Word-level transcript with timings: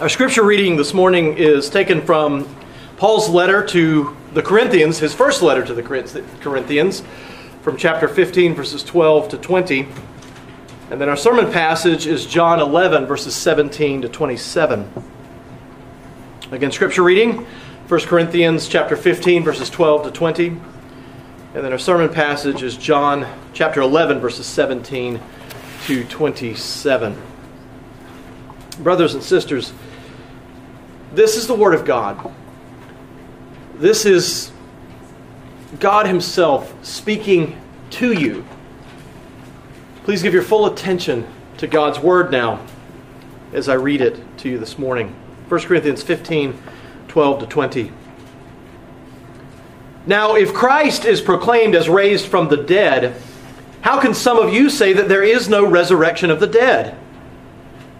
Our 0.00 0.08
scripture 0.08 0.42
reading 0.42 0.74
this 0.74 0.92
morning 0.92 1.38
is 1.38 1.70
taken 1.70 2.02
from 2.02 2.52
Paul's 2.96 3.28
letter 3.28 3.64
to 3.66 4.16
the 4.32 4.42
Corinthians, 4.42 4.98
his 4.98 5.14
first 5.14 5.40
letter 5.40 5.64
to 5.64 5.72
the 5.72 5.84
Corinthians, 5.84 7.04
from 7.62 7.76
chapter 7.76 8.08
15, 8.08 8.56
verses 8.56 8.82
12 8.82 9.28
to 9.28 9.38
20. 9.38 9.86
And 10.90 11.00
then 11.00 11.08
our 11.08 11.16
sermon 11.16 11.52
passage 11.52 12.08
is 12.08 12.26
John 12.26 12.58
11, 12.58 13.06
verses 13.06 13.36
17 13.36 14.02
to 14.02 14.08
27. 14.08 14.90
Again, 16.50 16.72
scripture 16.72 17.04
reading, 17.04 17.46
1 17.86 18.00
Corinthians 18.00 18.66
chapter 18.66 18.96
15, 18.96 19.44
verses 19.44 19.70
12 19.70 20.06
to 20.06 20.10
20. 20.10 20.48
And 20.48 20.60
then 21.54 21.70
our 21.70 21.78
sermon 21.78 22.08
passage 22.08 22.64
is 22.64 22.76
John 22.76 23.28
chapter 23.52 23.80
11, 23.80 24.18
verses 24.18 24.46
17 24.46 25.20
to 25.86 26.02
27. 26.02 27.33
Brothers 28.76 29.14
and 29.14 29.22
sisters, 29.22 29.72
this 31.12 31.36
is 31.36 31.46
the 31.46 31.54
Word 31.54 31.74
of 31.74 31.84
God. 31.84 32.32
This 33.76 34.04
is 34.04 34.50
God 35.78 36.06
Himself 36.06 36.74
speaking 36.84 37.60
to 37.90 38.12
you. 38.12 38.44
Please 40.04 40.22
give 40.22 40.34
your 40.34 40.42
full 40.42 40.66
attention 40.66 41.26
to 41.58 41.66
God's 41.66 41.98
Word 41.98 42.30
now 42.30 42.64
as 43.52 43.68
I 43.68 43.74
read 43.74 44.00
it 44.00 44.20
to 44.38 44.48
you 44.48 44.58
this 44.58 44.78
morning. 44.78 45.14
1 45.48 45.60
Corinthians 45.62 46.02
15 46.02 46.60
12 47.08 47.40
to 47.40 47.46
20. 47.46 47.92
Now, 50.06 50.34
if 50.34 50.52
Christ 50.52 51.04
is 51.04 51.20
proclaimed 51.20 51.76
as 51.76 51.88
raised 51.88 52.26
from 52.26 52.48
the 52.48 52.56
dead, 52.56 53.14
how 53.82 54.00
can 54.00 54.14
some 54.14 54.38
of 54.38 54.52
you 54.52 54.68
say 54.68 54.92
that 54.94 55.08
there 55.08 55.22
is 55.22 55.48
no 55.48 55.64
resurrection 55.64 56.30
of 56.30 56.40
the 56.40 56.48
dead? 56.48 56.98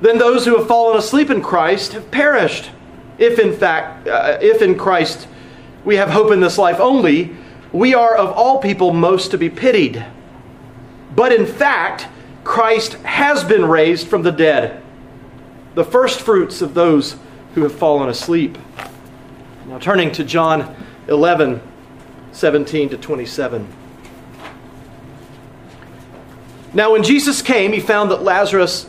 then 0.00 0.18
those 0.18 0.44
who 0.44 0.56
have 0.56 0.68
fallen 0.68 0.96
asleep 0.96 1.30
in 1.30 1.42
Christ 1.42 1.92
have 1.92 2.10
perished. 2.10 2.70
If 3.18 3.38
in 3.38 3.52
fact, 3.52 4.06
uh, 4.06 4.38
if 4.40 4.62
in 4.62 4.78
Christ 4.78 5.26
we 5.84 5.96
have 5.96 6.10
hope 6.10 6.32
in 6.32 6.40
this 6.40 6.58
life 6.58 6.78
only, 6.78 7.36
we 7.72 7.94
are 7.94 8.16
of 8.16 8.30
all 8.30 8.60
people 8.60 8.92
most 8.92 9.32
to 9.32 9.38
be 9.38 9.50
pitied. 9.50 10.04
But 11.14 11.32
in 11.32 11.46
fact, 11.46 12.06
Christ 12.44 12.94
has 13.02 13.44
been 13.44 13.64
raised 13.64 14.06
from 14.08 14.22
the 14.22 14.30
dead, 14.30 14.82
the 15.74 15.84
first 15.84 16.20
fruits 16.20 16.62
of 16.62 16.74
those 16.74 17.16
who 17.54 17.62
have 17.62 17.74
fallen 17.74 18.08
asleep. 18.08 18.56
Now, 19.66 19.78
turning 19.78 20.12
to 20.12 20.24
John 20.24 20.74
11, 21.08 21.60
17 22.32 22.90
to 22.90 22.96
27. 22.96 23.68
Now, 26.72 26.92
when 26.92 27.02
Jesus 27.02 27.42
came, 27.42 27.72
he 27.72 27.80
found 27.80 28.10
that 28.10 28.22
Lazarus 28.22 28.88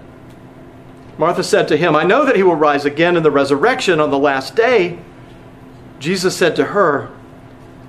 Martha 1.21 1.43
said 1.43 1.67
to 1.67 1.77
him, 1.77 1.95
I 1.95 2.03
know 2.03 2.25
that 2.25 2.35
he 2.35 2.41
will 2.41 2.55
rise 2.55 2.83
again 2.83 3.15
in 3.15 3.21
the 3.21 3.29
resurrection 3.29 3.99
on 3.99 4.09
the 4.09 4.17
last 4.17 4.55
day. 4.55 4.97
Jesus 5.99 6.35
said 6.35 6.55
to 6.55 6.65
her, 6.65 7.11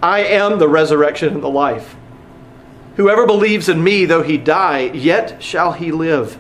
I 0.03 0.23
am 0.23 0.59
the 0.59 0.69
resurrection 0.69 1.33
and 1.33 1.43
the 1.43 1.49
life. 1.49 1.97
Whoever 2.97 3.27
believes 3.27 3.71
in 3.71 3.83
me, 3.83 4.05
though 4.05 4.23
he 4.23 4.37
die, 4.37 4.91
yet 4.93 5.43
shall 5.43 5.73
he 5.73 5.93
live. 5.93 6.39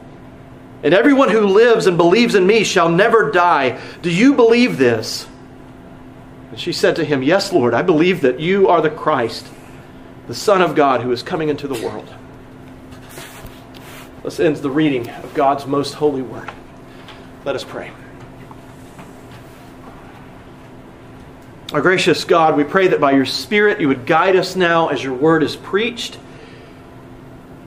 And 0.82 0.92
everyone 0.92 1.30
who 1.30 1.46
lives 1.46 1.86
and 1.86 1.96
believes 1.96 2.34
in 2.34 2.46
me 2.46 2.62
shall 2.62 2.90
never 2.90 3.30
die. 3.30 3.80
Do 4.02 4.10
you 4.10 4.34
believe 4.34 4.76
this? 4.76 5.26
And 6.50 6.60
she 6.60 6.74
said 6.74 6.96
to 6.96 7.06
him, 7.06 7.22
Yes, 7.22 7.54
Lord, 7.54 7.72
I 7.72 7.80
believe 7.80 8.20
that 8.20 8.38
you 8.38 8.68
are 8.68 8.82
the 8.82 8.90
Christ, 8.90 9.48
the 10.26 10.34
Son 10.34 10.60
of 10.60 10.74
God 10.74 11.00
who 11.00 11.10
is 11.10 11.22
coming 11.22 11.48
into 11.48 11.66
the 11.66 11.82
world. 11.82 12.14
Let's 14.22 14.38
end 14.38 14.56
the 14.56 14.70
reading 14.70 15.08
of 15.08 15.32
God's 15.32 15.64
most 15.64 15.94
holy 15.94 16.20
word. 16.20 16.52
Let 17.44 17.56
us 17.56 17.64
pray. 17.64 17.90
Our 21.72 21.80
gracious 21.80 22.22
God, 22.24 22.56
we 22.56 22.62
pray 22.62 22.88
that 22.88 23.00
by 23.00 23.12
your 23.12 23.26
Spirit 23.26 23.80
you 23.80 23.88
would 23.88 24.06
guide 24.06 24.36
us 24.36 24.54
now 24.54 24.88
as 24.88 25.02
your 25.02 25.14
word 25.14 25.42
is 25.42 25.56
preached. 25.56 26.18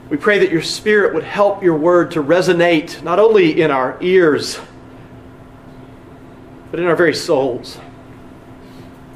We 0.09 0.15
pray 0.15 0.39
that 0.39 0.51
your 0.51 0.61
Spirit 0.61 1.13
would 1.13 1.23
help 1.23 1.61
your 1.61 1.75
word 1.75 2.11
to 2.11 2.23
resonate 2.23 3.01
not 3.03 3.19
only 3.19 3.61
in 3.61 3.69
our 3.69 3.97
ears, 3.99 4.59
but 6.71 6.79
in 6.79 6.85
our 6.85 6.95
very 6.95 7.15
souls. 7.15 7.77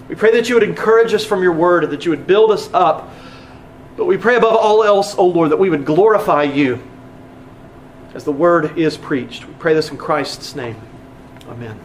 We 0.09 0.16
pray 0.16 0.31
that 0.31 0.50
you 0.50 0.56
would 0.56 0.64
encourage 0.64 1.14
us 1.14 1.24
from 1.24 1.42
your 1.42 1.53
word 1.53 1.86
and 1.86 1.94
that 1.94 2.03
you 2.03 2.12
would 2.12 2.28
build 2.28 2.52
us 2.52 2.69
up. 2.74 3.14
But 3.96 4.06
we 4.06 4.18
pray 4.18 4.36
above 4.36 4.56
all 4.56 4.84
else, 4.84 5.16
O 5.18 5.25
Lord, 5.25 5.52
that 5.52 5.59
we 5.59 5.69
would 5.69 5.86
glorify 5.86 6.44
you 6.44 6.81
as 8.14 8.24
the 8.24 8.31
word 8.31 8.78
is 8.78 8.97
preached. 8.97 9.47
We 9.47 9.53
pray 9.56 9.74
this 9.74 9.92
in 9.92 9.97
Christ's 9.97 10.56
name. 10.56 10.80
Amen. 11.47 11.80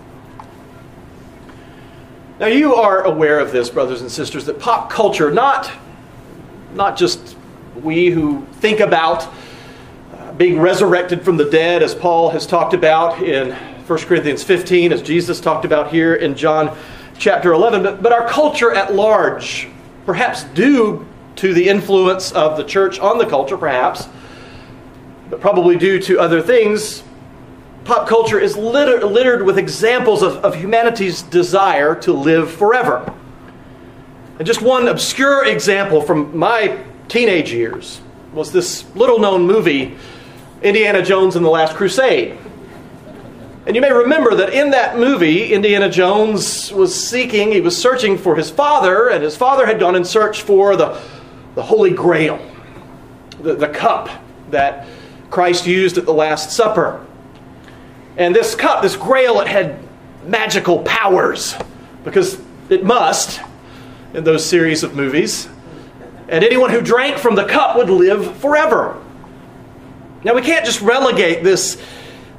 Now, 2.41 2.47
you 2.47 2.75
are 2.75 3.03
aware 3.03 3.39
of 3.39 3.53
this, 3.53 3.71
brothers 3.71 4.01
and 4.01 4.11
sisters, 4.11 4.45
that 4.47 4.59
pop 4.59 4.91
culture, 4.91 5.31
not, 5.31 5.71
not 6.75 6.97
just 6.97 7.37
we 7.83 8.11
who 8.11 8.45
think 8.55 8.81
about 8.81 9.33
uh, 10.13 10.33
being 10.33 10.59
resurrected 10.61 11.23
from 11.23 11.37
the 11.37 11.49
dead, 11.49 11.83
as 11.83 11.95
Paul 11.95 12.31
has 12.31 12.47
talked 12.47 12.75
about 12.75 13.23
in 13.23 13.53
1 13.53 13.99
Corinthians 14.01 14.43
15, 14.43 14.93
as 14.93 15.03
Jesus 15.03 15.41
talked 15.41 15.65
about 15.65 15.93
here 15.93 16.15
in 16.15 16.35
John 16.35 16.77
chapter 17.19 17.53
11, 17.53 17.83
but, 17.83 18.03
but 18.03 18.13
our 18.13 18.29
culture 18.29 18.73
at 18.73 18.95
large, 18.95 19.69
perhaps 20.07 20.45
due 20.45 21.07
to 21.37 21.55
the 21.55 21.69
influence 21.69 22.33
of 22.33 22.57
the 22.57 22.65
church 22.65 22.99
on 22.99 23.19
the 23.19 23.27
culture, 23.27 23.57
perhaps, 23.57 24.09
but 25.31 25.41
probably 25.41 25.77
due 25.77 25.99
to 26.01 26.19
other 26.19 26.43
things, 26.43 27.03
pop 27.85 28.09
culture 28.09 28.39
is 28.39 28.57
litter, 28.57 29.05
littered 29.05 29.45
with 29.45 29.59
examples 29.59 30.23
of, 30.23 30.37
of 30.45 30.55
humanity's 30.55 31.23
desire 31.23 31.95
to 31.95 32.13
live 32.13 32.51
forever. 32.51 33.13
And 34.39 34.47
just 34.47 34.63
one 34.63 34.89
obscure 34.89 35.45
example 35.47 36.01
from 36.01 36.37
my 36.37 36.83
teenage 37.09 37.53
years 37.53 38.01
was 38.33 38.51
this 38.53 38.85
little 38.97 39.19
known 39.19 39.47
movie, 39.47 39.97
Indiana 40.63 41.03
Jones 41.03 41.37
and 41.37 41.45
the 41.45 41.51
Last 41.51 41.77
Crusade. 41.77 42.39
And 43.67 43.75
you 43.75 43.81
may 43.81 43.93
remember 43.93 44.35
that 44.35 44.53
in 44.53 44.71
that 44.71 44.99
movie, 44.99 45.55
Indiana 45.55 45.89
Jones 45.89 46.71
was 46.73 46.95
seeking, 46.95 47.53
he 47.53 47.61
was 47.61 47.81
searching 47.81 48.19
for 48.19 48.37
his 48.37 48.51
father, 48.51 49.09
and 49.09 49.23
his 49.23 49.37
father 49.37 49.65
had 49.65 49.79
gone 49.79 49.95
in 49.95 50.05
search 50.05 50.43
for 50.43 50.77
the, 50.77 51.01
the 51.55 51.63
Holy 51.63 51.91
Grail, 51.91 52.45
the, 53.41 53.55
the 53.55 53.69
cup 53.69 54.11
that 54.51 54.87
Christ 55.35 55.67
used 55.67 55.99
at 55.99 56.05
the 56.05 56.15
Last 56.15 56.53
Supper. 56.53 57.05
And 58.17 58.33
this 58.33 58.55
cup, 58.55 58.83
this 58.83 58.95
grail, 58.95 59.41
it 59.41 59.49
had 59.49 59.81
magical 60.25 60.79
powers 60.85 61.57
because 62.05 62.41
it 62.69 62.85
must 62.85 63.41
in 64.15 64.23
those 64.23 64.47
series 64.47 64.85
of 64.85 64.95
movies. 64.95 65.49
And 66.29 66.45
anyone 66.45 66.71
who 66.71 66.81
drank 66.81 67.19
from 67.19 67.35
the 67.35 67.47
cup 67.47 67.77
would 67.77 67.91
live 67.91 68.37
forever. 68.37 69.03
Now, 70.23 70.35
we 70.35 70.41
can't 70.41 70.65
just 70.65 70.81
relegate 70.81 71.43
this, 71.43 71.83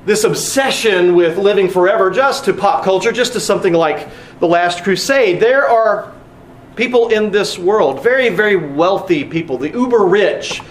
this 0.06 0.24
obsession 0.24 1.16
with 1.16 1.38
living 1.38 1.68
forever 1.68 2.10
just 2.10 2.46
to 2.46 2.54
pop 2.54 2.86
culture, 2.86 3.12
just 3.12 3.34
to 3.34 3.42
something 3.42 3.74
like 3.74 4.08
The 4.40 4.48
Last 4.48 4.86
Crusade. 4.86 5.42
There 5.42 5.68
are 5.68 6.14
people 6.78 7.10
in 7.10 7.30
this 7.30 7.60
world, 7.60 8.02
very, 8.02 8.30
very 8.30 8.56
wealthy 8.56 9.26
people, 9.26 9.58
the 9.58 9.70
uber 9.70 10.06
rich, 10.06 10.62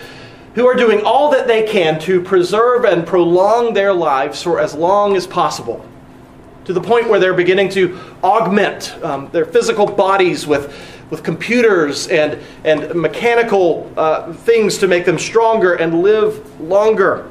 who 0.55 0.67
are 0.67 0.75
doing 0.75 1.03
all 1.05 1.31
that 1.31 1.47
they 1.47 1.65
can 1.65 1.99
to 2.01 2.21
preserve 2.21 2.85
and 2.85 3.07
prolong 3.07 3.75
their 3.75 3.93
lives 3.93 4.43
for 4.43 4.61
as 4.61 4.75
long 4.75 5.17
as 5.17 5.27
possible. 5.27 5.85
to 6.65 6.73
the 6.73 6.81
point 6.81 7.09
where 7.09 7.21
they're 7.21 7.35
beginning 7.35 7.69
to 7.69 7.99
augment 8.23 8.97
um, 9.03 9.29
their 9.33 9.45
physical 9.45 9.87
bodies 9.87 10.47
with, 10.47 10.75
with 11.11 11.23
computers 11.23 12.09
and, 12.09 12.41
and 12.65 12.95
mechanical 12.95 13.93
uh, 13.97 14.33
things 14.33 14.79
to 14.79 14.89
make 14.89 15.05
them 15.05 15.19
stronger 15.19 15.75
and 15.75 16.03
live 16.03 16.61
longer. 16.61 17.31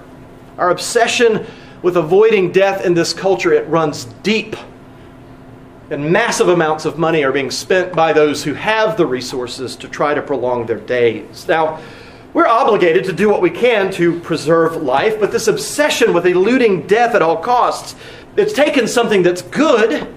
Our 0.58 0.69
obsession 0.69 1.46
with 1.81 1.98
avoiding 1.98 2.52
death 2.52 2.86
in 2.86 2.94
this 2.94 3.14
culture, 3.14 3.52
it 3.52 3.68
runs 3.68 4.06
deep. 4.22 4.56
And 5.90 6.12
massive 6.12 6.48
amounts 6.48 6.86
of 6.86 6.98
money 6.98 7.24
are 7.24 7.31
being 7.31 7.52
spent 7.52 7.94
by 7.94 8.14
those 8.14 8.44
who 8.44 8.54
have 8.54 8.98
the 8.98 9.06
resources 9.06 9.76
to 9.78 9.88
try 9.88 10.14
to 10.14 10.22
prolong 10.22 10.66
their 10.66 10.80
days. 10.80 11.48
Now, 11.48 11.81
we're 12.33 12.47
obligated 12.47 13.06
to 13.06 13.13
do 13.13 13.30
what 13.30 13.41
we 13.41 13.50
can 13.50 13.91
to 13.94 14.19
preserve 14.21 14.77
life, 14.77 15.19
but 15.19 15.31
this 15.31 15.47
obsession 15.47 16.13
with 16.13 16.25
eluding 16.25 16.88
death 16.88 17.13
at 17.15 17.21
all 17.21 17.38
costs, 17.38 17.95
it's 18.35 18.53
taken 18.53 18.88
something 18.88 19.21
that's 19.21 19.44
good, 19.44 20.12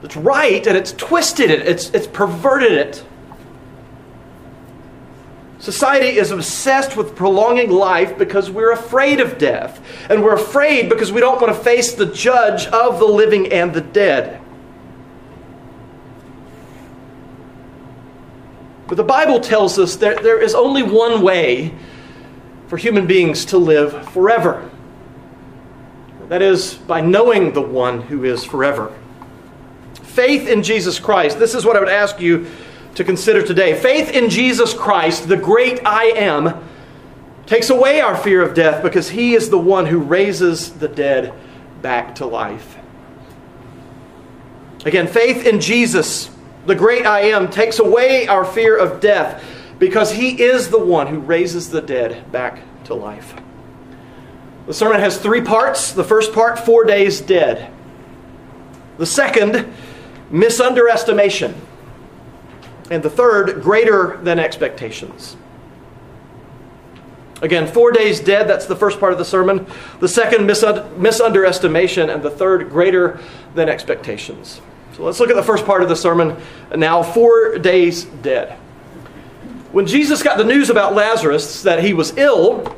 that's 0.00 0.16
right, 0.16 0.66
and 0.66 0.76
it's 0.76 0.92
twisted 0.92 1.50
it, 1.50 1.66
it's, 1.66 1.90
it's 1.90 2.06
perverted 2.06 2.72
it. 2.72 3.04
Society 5.58 6.18
is 6.18 6.30
obsessed 6.30 6.96
with 6.96 7.16
prolonging 7.16 7.70
life 7.70 8.16
because 8.18 8.50
we're 8.50 8.72
afraid 8.72 9.20
of 9.20 9.36
death. 9.36 9.80
And 10.08 10.22
we're 10.22 10.34
afraid 10.34 10.88
because 10.88 11.10
we 11.10 11.20
don't 11.20 11.40
want 11.40 11.52
to 11.52 11.60
face 11.60 11.94
the 11.94 12.06
judge 12.06 12.66
of 12.66 12.98
the 13.00 13.06
living 13.06 13.52
and 13.52 13.72
the 13.72 13.80
dead. 13.80 14.40
But 18.88 18.96
the 18.96 19.04
Bible 19.04 19.40
tells 19.40 19.78
us 19.78 19.96
that 19.96 20.22
there 20.22 20.40
is 20.40 20.54
only 20.54 20.82
one 20.82 21.22
way 21.22 21.74
for 22.68 22.76
human 22.76 23.06
beings 23.06 23.44
to 23.46 23.58
live 23.58 24.08
forever. 24.10 24.70
That 26.28 26.42
is, 26.42 26.74
by 26.74 27.00
knowing 27.00 27.52
the 27.52 27.62
one 27.62 28.02
who 28.02 28.24
is 28.24 28.44
forever. 28.44 28.96
Faith 30.02 30.48
in 30.48 30.62
Jesus 30.62 30.98
Christ. 30.98 31.38
This 31.38 31.54
is 31.54 31.64
what 31.64 31.76
I 31.76 31.80
would 31.80 31.88
ask 31.88 32.20
you 32.20 32.46
to 32.94 33.04
consider 33.04 33.42
today. 33.42 33.78
Faith 33.78 34.10
in 34.10 34.30
Jesus 34.30 34.72
Christ, 34.72 35.28
the 35.28 35.36
great 35.36 35.84
I 35.86 36.06
am, 36.06 36.64
takes 37.46 37.70
away 37.70 38.00
our 38.00 38.16
fear 38.16 38.42
of 38.42 38.54
death 38.54 38.82
because 38.82 39.10
he 39.10 39.34
is 39.34 39.50
the 39.50 39.58
one 39.58 39.86
who 39.86 39.98
raises 39.98 40.72
the 40.72 40.88
dead 40.88 41.32
back 41.82 42.16
to 42.16 42.26
life. 42.26 42.76
Again, 44.84 45.06
faith 45.06 45.46
in 45.46 45.60
Jesus 45.60 46.30
the 46.66 46.74
great 46.74 47.06
I 47.06 47.20
am, 47.20 47.48
takes 47.50 47.78
away 47.78 48.26
our 48.26 48.44
fear 48.44 48.76
of 48.76 49.00
death 49.00 49.44
because 49.78 50.12
he 50.12 50.42
is 50.42 50.68
the 50.70 50.78
one 50.78 51.06
who 51.06 51.20
raises 51.20 51.70
the 51.70 51.80
dead 51.80 52.30
back 52.32 52.60
to 52.84 52.94
life. 52.94 53.34
The 54.66 54.74
sermon 54.74 55.00
has 55.00 55.18
three 55.18 55.42
parts. 55.42 55.92
The 55.92 56.04
first 56.04 56.32
part, 56.32 56.58
four 56.58 56.84
days 56.84 57.20
dead. 57.20 57.72
The 58.98 59.06
second, 59.06 59.72
misunderestimation. 60.30 61.54
And 62.90 63.02
the 63.02 63.10
third, 63.10 63.62
greater 63.62 64.16
than 64.18 64.38
expectations. 64.38 65.36
Again, 67.42 67.66
four 67.66 67.92
days 67.92 68.18
dead, 68.18 68.48
that's 68.48 68.66
the 68.66 68.76
first 68.76 68.98
part 68.98 69.12
of 69.12 69.18
the 69.18 69.24
sermon. 69.24 69.66
The 70.00 70.08
second, 70.08 70.48
misunderestimation. 70.48 72.12
And 72.12 72.22
the 72.22 72.30
third, 72.30 72.70
greater 72.70 73.20
than 73.54 73.68
expectations. 73.68 74.60
So 74.96 75.02
let's 75.04 75.20
look 75.20 75.28
at 75.28 75.36
the 75.36 75.42
first 75.42 75.66
part 75.66 75.82
of 75.82 75.90
the 75.90 75.94
sermon 75.94 76.38
now 76.74 77.02
four 77.02 77.58
days 77.58 78.04
dead. 78.04 78.52
When 79.70 79.86
Jesus 79.86 80.22
got 80.22 80.38
the 80.38 80.44
news 80.44 80.70
about 80.70 80.94
Lazarus 80.94 81.64
that 81.64 81.84
he 81.84 81.92
was 81.92 82.16
ill, 82.16 82.74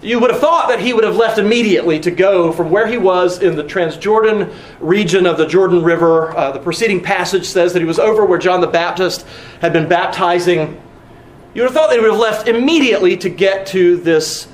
you 0.00 0.20
would 0.20 0.30
have 0.30 0.40
thought 0.40 0.70
that 0.70 0.80
he 0.80 0.94
would 0.94 1.04
have 1.04 1.16
left 1.16 1.36
immediately 1.36 2.00
to 2.00 2.10
go 2.10 2.50
from 2.50 2.70
where 2.70 2.86
he 2.86 2.96
was 2.96 3.42
in 3.42 3.56
the 3.56 3.64
Transjordan 3.64 4.54
region 4.80 5.26
of 5.26 5.36
the 5.36 5.46
Jordan 5.46 5.82
River. 5.82 6.34
Uh, 6.34 6.50
the 6.52 6.60
preceding 6.60 7.02
passage 7.02 7.44
says 7.44 7.74
that 7.74 7.80
he 7.80 7.84
was 7.84 7.98
over 7.98 8.24
where 8.24 8.38
John 8.38 8.62
the 8.62 8.66
Baptist 8.66 9.26
had 9.60 9.74
been 9.74 9.86
baptizing. 9.86 10.80
You 11.52 11.60
would 11.60 11.68
have 11.68 11.74
thought 11.74 11.90
they 11.90 11.98
would 11.98 12.10
have 12.10 12.18
left 12.18 12.48
immediately 12.48 13.18
to 13.18 13.28
get 13.28 13.66
to 13.66 13.98
this 13.98 14.48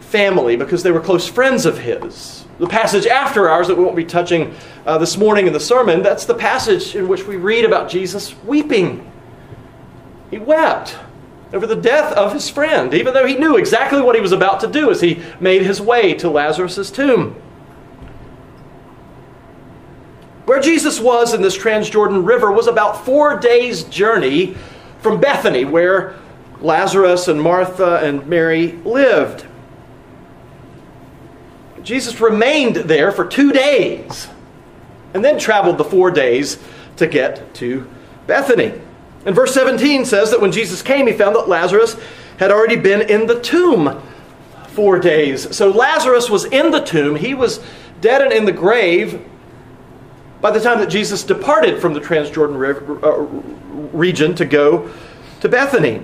family 0.00 0.56
because 0.56 0.82
they 0.82 0.90
were 0.90 1.00
close 1.00 1.26
friends 1.26 1.64
of 1.64 1.78
his. 1.78 2.43
The 2.58 2.68
passage 2.68 3.06
after 3.06 3.48
ours 3.48 3.66
that 3.68 3.76
we 3.76 3.82
won't 3.82 3.96
be 3.96 4.04
touching 4.04 4.54
uh, 4.86 4.98
this 4.98 5.16
morning 5.16 5.46
in 5.46 5.52
the 5.52 5.60
sermon, 5.60 6.02
that's 6.02 6.24
the 6.24 6.34
passage 6.34 6.94
in 6.94 7.08
which 7.08 7.24
we 7.24 7.36
read 7.36 7.64
about 7.64 7.90
Jesus 7.90 8.34
weeping. 8.44 9.10
He 10.30 10.38
wept 10.38 10.96
over 11.52 11.66
the 11.66 11.76
death 11.76 12.12
of 12.12 12.32
his 12.32 12.48
friend, 12.48 12.94
even 12.94 13.12
though 13.14 13.26
he 13.26 13.36
knew 13.36 13.56
exactly 13.56 14.00
what 14.00 14.14
he 14.14 14.20
was 14.20 14.32
about 14.32 14.60
to 14.60 14.66
do 14.68 14.90
as 14.90 15.00
he 15.00 15.22
made 15.40 15.62
his 15.62 15.80
way 15.80 16.14
to 16.14 16.28
Lazarus' 16.30 16.90
tomb. 16.90 17.34
Where 20.44 20.60
Jesus 20.60 21.00
was 21.00 21.32
in 21.34 21.42
this 21.42 21.56
Transjordan 21.56 22.26
River 22.26 22.52
was 22.52 22.66
about 22.66 23.04
four 23.04 23.38
days' 23.38 23.84
journey 23.84 24.56
from 25.00 25.20
Bethany, 25.20 25.64
where 25.64 26.16
Lazarus 26.60 27.28
and 27.28 27.40
Martha 27.40 27.98
and 27.98 28.26
Mary 28.26 28.72
lived. 28.84 29.46
Jesus 31.84 32.20
remained 32.20 32.76
there 32.76 33.12
for 33.12 33.26
two 33.26 33.52
days 33.52 34.28
and 35.12 35.24
then 35.24 35.38
traveled 35.38 35.78
the 35.78 35.84
four 35.84 36.10
days 36.10 36.58
to 36.96 37.06
get 37.06 37.54
to 37.54 37.86
Bethany. 38.26 38.80
And 39.26 39.34
verse 39.34 39.54
17 39.54 40.04
says 40.04 40.30
that 40.30 40.40
when 40.40 40.52
Jesus 40.52 40.82
came, 40.82 41.06
he 41.06 41.12
found 41.12 41.36
that 41.36 41.48
Lazarus 41.48 41.96
had 42.38 42.50
already 42.50 42.76
been 42.76 43.02
in 43.02 43.26
the 43.26 43.40
tomb 43.40 44.02
four 44.68 44.98
days. 44.98 45.54
So 45.56 45.70
Lazarus 45.70 46.28
was 46.28 46.46
in 46.46 46.70
the 46.70 46.80
tomb, 46.80 47.16
he 47.16 47.34
was 47.34 47.60
dead 48.00 48.22
and 48.22 48.32
in 48.32 48.44
the 48.44 48.52
grave 48.52 49.24
by 50.40 50.50
the 50.50 50.60
time 50.60 50.78
that 50.80 50.90
Jesus 50.90 51.22
departed 51.22 51.80
from 51.80 51.94
the 51.94 52.00
Transjordan 52.00 52.58
river, 52.58 53.02
uh, 53.04 53.18
region 53.96 54.34
to 54.34 54.44
go 54.44 54.90
to 55.40 55.48
Bethany. 55.48 56.02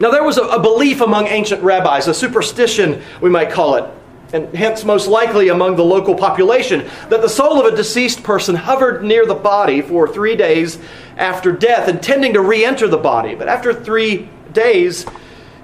Now, 0.00 0.10
there 0.10 0.24
was 0.24 0.38
a, 0.38 0.42
a 0.42 0.60
belief 0.60 1.00
among 1.00 1.26
ancient 1.26 1.62
rabbis, 1.62 2.08
a 2.08 2.14
superstition, 2.14 3.02
we 3.20 3.30
might 3.30 3.50
call 3.50 3.74
it, 3.76 3.84
and 4.32 4.52
hence 4.54 4.84
most 4.84 5.06
likely 5.06 5.48
among 5.48 5.76
the 5.76 5.84
local 5.84 6.14
population, 6.14 6.88
that 7.08 7.20
the 7.22 7.28
soul 7.28 7.60
of 7.60 7.72
a 7.72 7.76
deceased 7.76 8.22
person 8.22 8.54
hovered 8.54 9.04
near 9.04 9.26
the 9.26 9.34
body 9.34 9.80
for 9.80 10.08
three 10.08 10.34
days 10.34 10.78
after 11.16 11.52
death, 11.52 11.88
intending 11.88 12.32
to 12.32 12.40
re 12.40 12.64
enter 12.64 12.88
the 12.88 12.96
body. 12.96 13.34
But 13.34 13.48
after 13.48 13.72
three 13.72 14.28
days, 14.52 15.06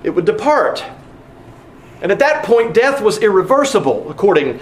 it 0.02 0.10
would 0.10 0.24
depart. 0.24 0.84
And 2.02 2.12
at 2.12 2.18
that 2.20 2.44
point, 2.44 2.74
death 2.74 3.02
was 3.02 3.18
irreversible, 3.18 4.10
according 4.10 4.60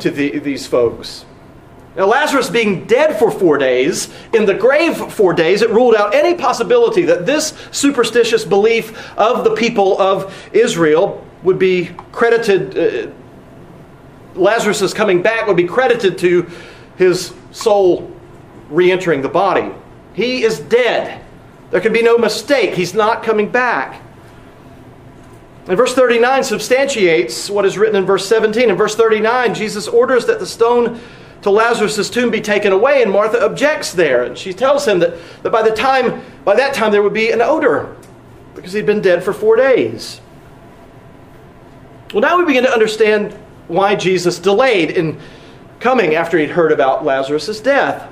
to 0.00 0.10
the, 0.10 0.38
these 0.38 0.66
folks. 0.66 1.24
Now, 1.96 2.06
Lazarus 2.06 2.50
being 2.50 2.86
dead 2.86 3.18
for 3.18 3.30
four 3.30 3.56
days, 3.56 4.12
in 4.32 4.46
the 4.46 4.54
grave 4.54 4.96
four 5.12 5.32
days, 5.32 5.62
it 5.62 5.70
ruled 5.70 5.94
out 5.94 6.12
any 6.12 6.34
possibility 6.34 7.02
that 7.02 7.24
this 7.24 7.54
superstitious 7.70 8.44
belief 8.44 9.16
of 9.16 9.44
the 9.44 9.54
people 9.54 10.00
of 10.00 10.34
Israel 10.52 11.24
would 11.44 11.58
be 11.58 11.90
credited. 12.10 12.76
Uh, 12.76 13.12
Lazarus' 14.34 14.92
coming 14.92 15.22
back 15.22 15.46
would 15.46 15.56
be 15.56 15.66
credited 15.66 16.18
to 16.18 16.50
his 16.96 17.32
soul 17.50 18.10
re 18.68 18.90
entering 18.90 19.22
the 19.22 19.28
body. 19.28 19.70
He 20.14 20.42
is 20.42 20.60
dead. 20.60 21.24
There 21.70 21.80
can 21.80 21.92
be 21.92 22.02
no 22.02 22.18
mistake. 22.18 22.74
He's 22.74 22.94
not 22.94 23.22
coming 23.22 23.50
back. 23.50 24.00
And 25.66 25.76
verse 25.76 25.94
39 25.94 26.44
substantiates 26.44 27.48
what 27.48 27.64
is 27.64 27.78
written 27.78 27.96
in 27.96 28.04
verse 28.04 28.26
17. 28.28 28.68
In 28.68 28.76
verse 28.76 28.94
39, 28.94 29.54
Jesus 29.54 29.88
orders 29.88 30.26
that 30.26 30.38
the 30.38 30.46
stone 30.46 31.00
to 31.42 31.50
Lazarus' 31.50 32.08
tomb 32.08 32.30
be 32.30 32.40
taken 32.40 32.72
away, 32.72 33.02
and 33.02 33.10
Martha 33.10 33.44
objects 33.44 33.92
there. 33.92 34.24
And 34.24 34.36
she 34.36 34.54
tells 34.54 34.86
him 34.86 34.98
that, 35.00 35.14
that 35.42 35.50
by 35.50 35.62
the 35.62 35.74
time, 35.74 36.22
by 36.44 36.54
that 36.56 36.74
time 36.74 36.90
there 36.90 37.02
would 37.02 37.12
be 37.12 37.30
an 37.30 37.42
odor, 37.42 37.94
because 38.54 38.72
he'd 38.72 38.86
been 38.86 39.02
dead 39.02 39.22
for 39.22 39.34
four 39.34 39.56
days. 39.56 40.22
Well, 42.14 42.22
now 42.22 42.38
we 42.38 42.46
begin 42.46 42.64
to 42.64 42.72
understand 42.72 43.36
why 43.68 43.94
Jesus 43.94 44.38
delayed 44.38 44.90
in 44.90 45.20
coming 45.80 46.14
after 46.14 46.38
he'd 46.38 46.50
heard 46.50 46.72
about 46.72 47.04
Lazarus' 47.04 47.60
death. 47.60 48.10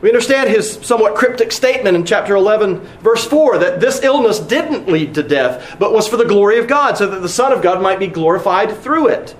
We 0.00 0.08
understand 0.08 0.50
his 0.50 0.72
somewhat 0.82 1.14
cryptic 1.14 1.52
statement 1.52 1.96
in 1.96 2.04
chapter 2.04 2.34
11, 2.34 2.80
verse 3.02 3.24
4, 3.24 3.58
that 3.58 3.78
this 3.78 4.02
illness 4.02 4.40
didn't 4.40 4.88
lead 4.88 5.14
to 5.14 5.22
death, 5.22 5.76
but 5.78 5.92
was 5.92 6.08
for 6.08 6.16
the 6.16 6.24
glory 6.24 6.58
of 6.58 6.66
God, 6.66 6.98
so 6.98 7.06
that 7.06 7.20
the 7.20 7.28
Son 7.28 7.52
of 7.52 7.62
God 7.62 7.80
might 7.80 8.00
be 8.00 8.08
glorified 8.08 8.76
through 8.76 9.08
it. 9.08 9.36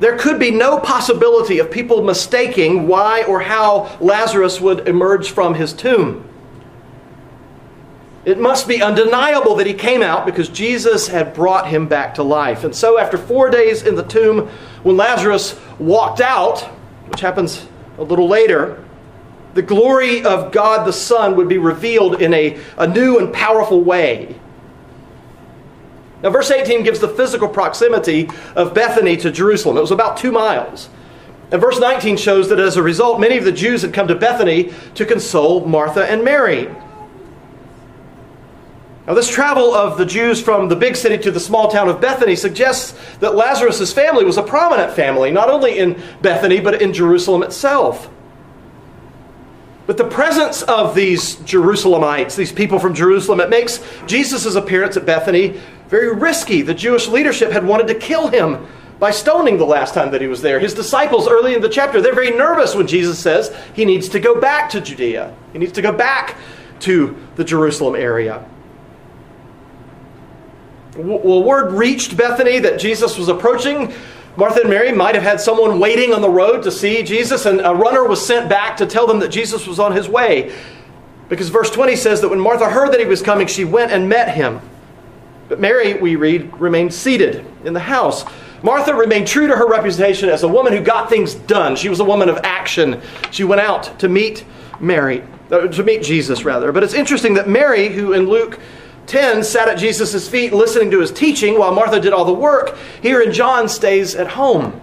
There 0.00 0.16
could 0.16 0.38
be 0.38 0.50
no 0.50 0.78
possibility 0.78 1.58
of 1.58 1.70
people 1.70 2.02
mistaking 2.02 2.86
why 2.86 3.24
or 3.24 3.40
how 3.40 3.94
Lazarus 4.00 4.60
would 4.60 4.88
emerge 4.88 5.30
from 5.30 5.54
his 5.54 5.72
tomb. 5.72 6.27
It 8.28 8.38
must 8.38 8.68
be 8.68 8.82
undeniable 8.82 9.54
that 9.54 9.66
he 9.66 9.72
came 9.72 10.02
out 10.02 10.26
because 10.26 10.50
Jesus 10.50 11.08
had 11.08 11.32
brought 11.32 11.66
him 11.66 11.88
back 11.88 12.16
to 12.16 12.22
life. 12.22 12.62
And 12.62 12.76
so, 12.76 12.98
after 12.98 13.16
four 13.16 13.48
days 13.48 13.84
in 13.84 13.94
the 13.94 14.02
tomb, 14.02 14.48
when 14.82 14.98
Lazarus 14.98 15.58
walked 15.78 16.20
out, 16.20 16.60
which 17.08 17.22
happens 17.22 17.66
a 17.96 18.02
little 18.02 18.28
later, 18.28 18.84
the 19.54 19.62
glory 19.62 20.22
of 20.26 20.52
God 20.52 20.86
the 20.86 20.92
Son 20.92 21.36
would 21.36 21.48
be 21.48 21.56
revealed 21.56 22.20
in 22.20 22.34
a, 22.34 22.60
a 22.76 22.86
new 22.86 23.18
and 23.18 23.32
powerful 23.32 23.80
way. 23.80 24.38
Now, 26.22 26.28
verse 26.28 26.50
18 26.50 26.82
gives 26.82 27.00
the 27.00 27.08
physical 27.08 27.48
proximity 27.48 28.28
of 28.54 28.74
Bethany 28.74 29.16
to 29.16 29.30
Jerusalem. 29.30 29.78
It 29.78 29.80
was 29.80 29.90
about 29.90 30.18
two 30.18 30.32
miles. 30.32 30.90
And 31.50 31.62
verse 31.62 31.80
19 31.80 32.18
shows 32.18 32.50
that 32.50 32.60
as 32.60 32.76
a 32.76 32.82
result, 32.82 33.20
many 33.20 33.38
of 33.38 33.44
the 33.44 33.52
Jews 33.52 33.80
had 33.80 33.94
come 33.94 34.06
to 34.08 34.14
Bethany 34.14 34.74
to 34.96 35.06
console 35.06 35.64
Martha 35.64 36.04
and 36.04 36.22
Mary. 36.22 36.68
Now, 39.08 39.14
this 39.14 39.30
travel 39.30 39.74
of 39.74 39.96
the 39.96 40.04
Jews 40.04 40.38
from 40.42 40.68
the 40.68 40.76
big 40.76 40.94
city 40.94 41.16
to 41.16 41.30
the 41.30 41.40
small 41.40 41.70
town 41.70 41.88
of 41.88 41.98
Bethany 41.98 42.36
suggests 42.36 42.92
that 43.20 43.34
Lazarus' 43.34 43.90
family 43.90 44.22
was 44.22 44.36
a 44.36 44.42
prominent 44.42 44.92
family, 44.92 45.30
not 45.30 45.48
only 45.48 45.78
in 45.78 45.98
Bethany, 46.20 46.60
but 46.60 46.82
in 46.82 46.92
Jerusalem 46.92 47.42
itself. 47.42 48.10
But 49.86 49.96
the 49.96 50.04
presence 50.04 50.60
of 50.60 50.94
these 50.94 51.36
Jerusalemites, 51.36 52.36
these 52.36 52.52
people 52.52 52.78
from 52.78 52.92
Jerusalem, 52.92 53.40
it 53.40 53.48
makes 53.48 53.82
Jesus' 54.06 54.56
appearance 54.56 54.98
at 54.98 55.06
Bethany 55.06 55.58
very 55.88 56.14
risky. 56.14 56.60
The 56.60 56.74
Jewish 56.74 57.08
leadership 57.08 57.50
had 57.50 57.66
wanted 57.66 57.86
to 57.86 57.94
kill 57.94 58.28
him 58.28 58.66
by 58.98 59.10
stoning 59.10 59.56
the 59.56 59.64
last 59.64 59.94
time 59.94 60.10
that 60.10 60.20
he 60.20 60.26
was 60.26 60.42
there. 60.42 60.60
His 60.60 60.74
disciples, 60.74 61.26
early 61.26 61.54
in 61.54 61.62
the 61.62 61.70
chapter, 61.70 62.02
they're 62.02 62.14
very 62.14 62.32
nervous 62.32 62.74
when 62.74 62.86
Jesus 62.86 63.18
says 63.18 63.56
he 63.72 63.86
needs 63.86 64.10
to 64.10 64.20
go 64.20 64.38
back 64.38 64.68
to 64.68 64.82
Judea. 64.82 65.34
He 65.54 65.58
needs 65.58 65.72
to 65.72 65.80
go 65.80 65.92
back 65.92 66.36
to 66.80 67.16
the 67.36 67.44
Jerusalem 67.44 67.96
area. 67.96 68.44
Well, 70.98 71.44
word 71.44 71.72
reached 71.74 72.16
Bethany 72.16 72.58
that 72.58 72.80
Jesus 72.80 73.16
was 73.16 73.28
approaching. 73.28 73.94
Martha 74.36 74.62
and 74.62 74.70
Mary 74.70 74.90
might 74.90 75.14
have 75.14 75.22
had 75.22 75.40
someone 75.40 75.78
waiting 75.78 76.12
on 76.12 76.20
the 76.20 76.28
road 76.28 76.64
to 76.64 76.72
see 76.72 77.04
Jesus, 77.04 77.46
and 77.46 77.60
a 77.60 77.72
runner 77.72 78.02
was 78.02 78.24
sent 78.24 78.48
back 78.48 78.76
to 78.78 78.86
tell 78.86 79.06
them 79.06 79.20
that 79.20 79.28
Jesus 79.28 79.68
was 79.68 79.78
on 79.78 79.92
his 79.92 80.08
way. 80.08 80.52
Because 81.28 81.50
verse 81.50 81.70
20 81.70 81.94
says 81.94 82.20
that 82.20 82.28
when 82.28 82.40
Martha 82.40 82.68
heard 82.68 82.92
that 82.92 82.98
he 82.98 83.06
was 83.06 83.22
coming, 83.22 83.46
she 83.46 83.64
went 83.64 83.92
and 83.92 84.08
met 84.08 84.34
him. 84.34 84.60
But 85.48 85.60
Mary, 85.60 85.94
we 85.94 86.16
read, 86.16 86.52
remained 86.60 86.92
seated 86.92 87.46
in 87.64 87.74
the 87.74 87.80
house. 87.80 88.24
Martha 88.64 88.92
remained 88.92 89.28
true 89.28 89.46
to 89.46 89.54
her 89.54 89.68
reputation 89.68 90.28
as 90.28 90.42
a 90.42 90.48
woman 90.48 90.72
who 90.72 90.80
got 90.82 91.08
things 91.08 91.34
done. 91.34 91.76
She 91.76 91.88
was 91.88 92.00
a 92.00 92.04
woman 92.04 92.28
of 92.28 92.38
action. 92.42 93.00
She 93.30 93.44
went 93.44 93.60
out 93.60 93.96
to 94.00 94.08
meet 94.08 94.44
Mary, 94.80 95.22
uh, 95.52 95.68
to 95.68 95.84
meet 95.84 96.02
Jesus, 96.02 96.44
rather. 96.44 96.72
But 96.72 96.82
it's 96.82 96.94
interesting 96.94 97.34
that 97.34 97.48
Mary, 97.48 97.88
who 97.88 98.14
in 98.14 98.28
Luke 98.28 98.58
10 99.08 99.42
sat 99.42 99.68
at 99.68 99.78
Jesus' 99.78 100.28
feet 100.28 100.52
listening 100.52 100.90
to 100.90 101.00
his 101.00 101.10
teaching 101.10 101.58
while 101.58 101.74
Martha 101.74 101.98
did 101.98 102.12
all 102.12 102.24
the 102.24 102.32
work. 102.32 102.76
Here 103.02 103.20
in 103.20 103.32
John 103.32 103.68
stays 103.68 104.14
at 104.14 104.28
home. 104.28 104.80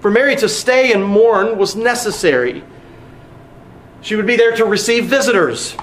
For 0.00 0.10
Mary 0.10 0.34
to 0.36 0.48
stay 0.48 0.92
and 0.92 1.04
mourn 1.04 1.56
was 1.56 1.76
necessary. 1.76 2.64
She 4.00 4.16
would 4.16 4.26
be 4.26 4.36
there 4.36 4.54
to 4.56 4.64
receive 4.64 5.06
visitors. 5.06 5.76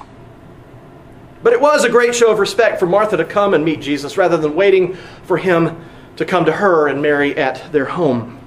But 1.42 1.54
it 1.54 1.62
was 1.62 1.86
a 1.86 1.90
great 1.90 2.14
show 2.14 2.32
of 2.32 2.40
respect 2.40 2.80
for 2.80 2.86
Martha 2.86 3.16
to 3.16 3.24
come 3.24 3.54
and 3.54 3.64
meet 3.64 3.80
Jesus 3.80 4.18
rather 4.18 4.36
than 4.36 4.56
waiting 4.56 4.96
for 5.24 5.38
him 5.38 5.86
to 6.18 6.26
come 6.26 6.44
to 6.44 6.52
her 6.52 6.90
and 6.90 7.02
Mary 7.02 7.36
at 7.38 7.72
their 7.72 7.86
home. 7.86 8.38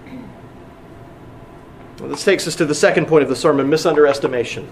Well, 1.98 2.10
this 2.10 2.22
takes 2.22 2.46
us 2.46 2.54
to 2.56 2.66
the 2.66 2.74
second 2.74 3.06
point 3.06 3.22
of 3.22 3.30
the 3.30 3.36
sermon 3.36 3.68
misunderestimation. 3.68 4.66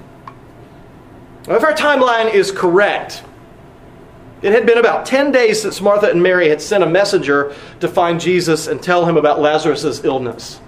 Now, 1.48 1.54
if 1.54 1.64
our 1.64 1.72
timeline 1.72 2.34
is 2.34 2.52
correct, 2.52 3.22
it 4.42 4.52
had 4.52 4.66
been 4.66 4.78
about 4.78 5.04
10 5.04 5.32
days 5.32 5.62
since 5.62 5.80
Martha 5.80 6.10
and 6.10 6.22
Mary 6.22 6.48
had 6.48 6.62
sent 6.62 6.82
a 6.82 6.88
messenger 6.88 7.54
to 7.80 7.88
find 7.88 8.20
Jesus 8.20 8.66
and 8.66 8.82
tell 8.82 9.04
him 9.04 9.16
about 9.16 9.40
Lazarus' 9.40 10.02
illness. 10.04 10.60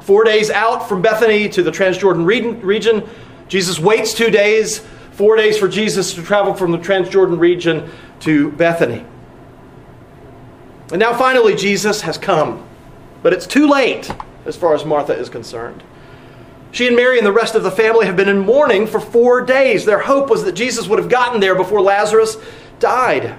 Four 0.00 0.24
days 0.24 0.50
out 0.50 0.88
from 0.88 1.02
Bethany 1.02 1.48
to 1.50 1.62
the 1.62 1.70
Transjordan 1.70 2.24
region, 2.64 3.08
Jesus 3.48 3.78
waits 3.78 4.14
two 4.14 4.30
days, 4.30 4.80
four 5.12 5.36
days 5.36 5.58
for 5.58 5.68
Jesus 5.68 6.14
to 6.14 6.22
travel 6.22 6.54
from 6.54 6.72
the 6.72 6.78
Transjordan 6.78 7.38
region 7.38 7.90
to 8.20 8.50
Bethany. 8.52 9.04
And 10.90 10.98
now 10.98 11.16
finally, 11.16 11.54
Jesus 11.54 12.00
has 12.00 12.18
come. 12.18 12.66
But 13.22 13.32
it's 13.32 13.46
too 13.46 13.68
late 13.68 14.10
as 14.46 14.56
far 14.56 14.74
as 14.74 14.84
Martha 14.84 15.14
is 15.14 15.28
concerned. 15.28 15.82
She 16.72 16.86
and 16.86 16.96
Mary 16.96 17.18
and 17.18 17.26
the 17.26 17.32
rest 17.32 17.54
of 17.54 17.62
the 17.62 17.70
family 17.70 18.06
have 18.06 18.16
been 18.16 18.28
in 18.28 18.38
mourning 18.38 18.86
for 18.86 19.00
four 19.00 19.40
days. 19.42 19.84
Their 19.84 19.98
hope 19.98 20.30
was 20.30 20.44
that 20.44 20.52
Jesus 20.52 20.86
would 20.88 20.98
have 20.98 21.08
gotten 21.08 21.40
there 21.40 21.54
before 21.54 21.80
Lazarus 21.80 22.36
died. 22.80 23.38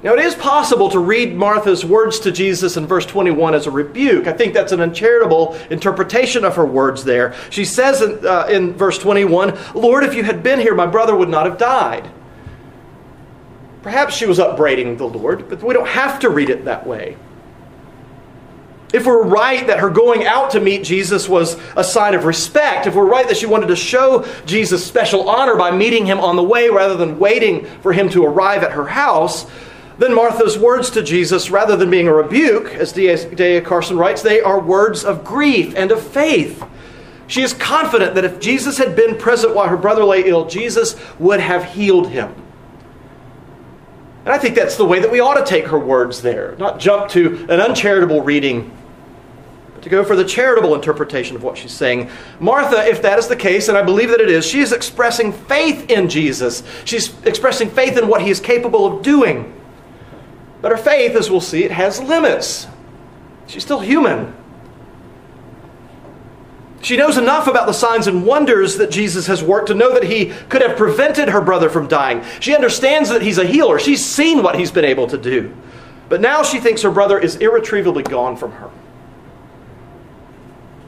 Now, 0.00 0.14
it 0.14 0.20
is 0.20 0.36
possible 0.36 0.88
to 0.90 1.00
read 1.00 1.34
Martha's 1.34 1.84
words 1.84 2.20
to 2.20 2.30
Jesus 2.30 2.76
in 2.76 2.86
verse 2.86 3.04
21 3.04 3.54
as 3.54 3.66
a 3.66 3.70
rebuke. 3.72 4.28
I 4.28 4.32
think 4.32 4.54
that's 4.54 4.70
an 4.70 4.80
uncharitable 4.80 5.58
interpretation 5.70 6.44
of 6.44 6.54
her 6.54 6.64
words 6.64 7.02
there. 7.02 7.34
She 7.50 7.64
says 7.64 8.00
in, 8.00 8.24
uh, 8.24 8.46
in 8.48 8.74
verse 8.74 8.96
21, 8.98 9.58
Lord, 9.74 10.04
if 10.04 10.14
you 10.14 10.22
had 10.22 10.44
been 10.44 10.60
here, 10.60 10.74
my 10.74 10.86
brother 10.86 11.16
would 11.16 11.28
not 11.28 11.46
have 11.46 11.58
died. 11.58 12.08
Perhaps 13.82 14.14
she 14.14 14.26
was 14.26 14.38
upbraiding 14.38 14.96
the 14.98 15.08
Lord, 15.08 15.48
but 15.48 15.64
we 15.64 15.74
don't 15.74 15.88
have 15.88 16.20
to 16.20 16.30
read 16.30 16.50
it 16.50 16.64
that 16.64 16.86
way. 16.86 17.16
If 18.92 19.04
we're 19.04 19.22
right 19.22 19.66
that 19.66 19.80
her 19.80 19.90
going 19.90 20.24
out 20.24 20.52
to 20.52 20.60
meet 20.60 20.82
Jesus 20.82 21.28
was 21.28 21.60
a 21.76 21.84
sign 21.84 22.14
of 22.14 22.24
respect, 22.24 22.86
if 22.86 22.94
we're 22.94 23.04
right 23.04 23.28
that 23.28 23.36
she 23.36 23.44
wanted 23.46 23.66
to 23.66 23.76
show 23.76 24.26
Jesus 24.46 24.84
special 24.84 25.28
honor 25.28 25.56
by 25.56 25.70
meeting 25.70 26.06
him 26.06 26.20
on 26.20 26.36
the 26.36 26.42
way 26.42 26.70
rather 26.70 26.96
than 26.96 27.18
waiting 27.18 27.66
for 27.82 27.92
him 27.92 28.08
to 28.10 28.24
arrive 28.24 28.62
at 28.62 28.72
her 28.72 28.86
house, 28.86 29.46
then 29.98 30.14
Martha's 30.14 30.56
words 30.56 30.90
to 30.90 31.02
Jesus, 31.02 31.50
rather 31.50 31.76
than 31.76 31.90
being 31.90 32.06
a 32.06 32.14
rebuke, 32.14 32.68
as 32.68 32.92
D.A. 32.92 33.60
Carson 33.60 33.98
writes, 33.98 34.22
they 34.22 34.40
are 34.40 34.60
words 34.60 35.04
of 35.04 35.24
grief 35.24 35.74
and 35.76 35.90
of 35.90 36.00
faith. 36.00 36.64
She 37.26 37.42
is 37.42 37.52
confident 37.52 38.14
that 38.14 38.24
if 38.24 38.40
Jesus 38.40 38.78
had 38.78 38.96
been 38.96 39.18
present 39.18 39.54
while 39.54 39.68
her 39.68 39.76
brother 39.76 40.04
lay 40.04 40.24
ill, 40.24 40.46
Jesus 40.46 40.96
would 41.18 41.40
have 41.40 41.64
healed 41.64 42.08
him. 42.08 42.34
And 44.28 44.34
I 44.34 44.38
think 44.38 44.56
that's 44.56 44.76
the 44.76 44.84
way 44.84 45.00
that 45.00 45.10
we 45.10 45.20
ought 45.20 45.42
to 45.42 45.44
take 45.46 45.68
her 45.68 45.78
words 45.78 46.20
there, 46.20 46.54
not 46.58 46.78
jump 46.78 47.08
to 47.12 47.46
an 47.48 47.62
uncharitable 47.62 48.20
reading 48.20 48.70
but 49.72 49.82
to 49.84 49.88
go 49.88 50.04
for 50.04 50.16
the 50.16 50.24
charitable 50.24 50.74
interpretation 50.74 51.34
of 51.34 51.42
what 51.42 51.56
she's 51.56 51.72
saying. 51.72 52.10
Martha, 52.38 52.86
if 52.86 53.00
that 53.00 53.18
is 53.18 53.26
the 53.26 53.36
case, 53.36 53.68
and 53.68 53.78
I 53.78 53.82
believe 53.82 54.10
that 54.10 54.20
it 54.20 54.28
is, 54.28 54.44
she 54.44 54.60
is 54.60 54.72
expressing 54.72 55.32
faith 55.32 55.88
in 55.88 56.10
Jesus. 56.10 56.62
She's 56.84 57.18
expressing 57.24 57.70
faith 57.70 57.96
in 57.96 58.06
what 58.06 58.20
he 58.20 58.28
is 58.28 58.38
capable 58.38 58.84
of 58.84 59.02
doing. 59.02 59.58
But 60.60 60.72
her 60.72 60.76
faith, 60.76 61.16
as 61.16 61.30
we'll 61.30 61.40
see, 61.40 61.64
it 61.64 61.70
has 61.70 61.98
limits. 61.98 62.66
She's 63.46 63.62
still 63.62 63.80
human. 63.80 64.34
She 66.80 66.96
knows 66.96 67.16
enough 67.16 67.48
about 67.48 67.66
the 67.66 67.72
signs 67.72 68.06
and 68.06 68.24
wonders 68.24 68.76
that 68.76 68.90
Jesus 68.90 69.26
has 69.26 69.42
worked 69.42 69.66
to 69.68 69.74
know 69.74 69.92
that 69.94 70.04
he 70.04 70.26
could 70.48 70.62
have 70.62 70.76
prevented 70.76 71.28
her 71.28 71.40
brother 71.40 71.68
from 71.68 71.88
dying. 71.88 72.24
She 72.40 72.54
understands 72.54 73.08
that 73.08 73.22
he's 73.22 73.38
a 73.38 73.44
healer. 73.44 73.78
She's 73.78 74.04
seen 74.04 74.42
what 74.42 74.58
he's 74.58 74.70
been 74.70 74.84
able 74.84 75.08
to 75.08 75.18
do. 75.18 75.54
But 76.08 76.20
now 76.20 76.42
she 76.42 76.60
thinks 76.60 76.82
her 76.82 76.90
brother 76.90 77.18
is 77.18 77.36
irretrievably 77.36 78.04
gone 78.04 78.36
from 78.36 78.52
her. 78.52 78.70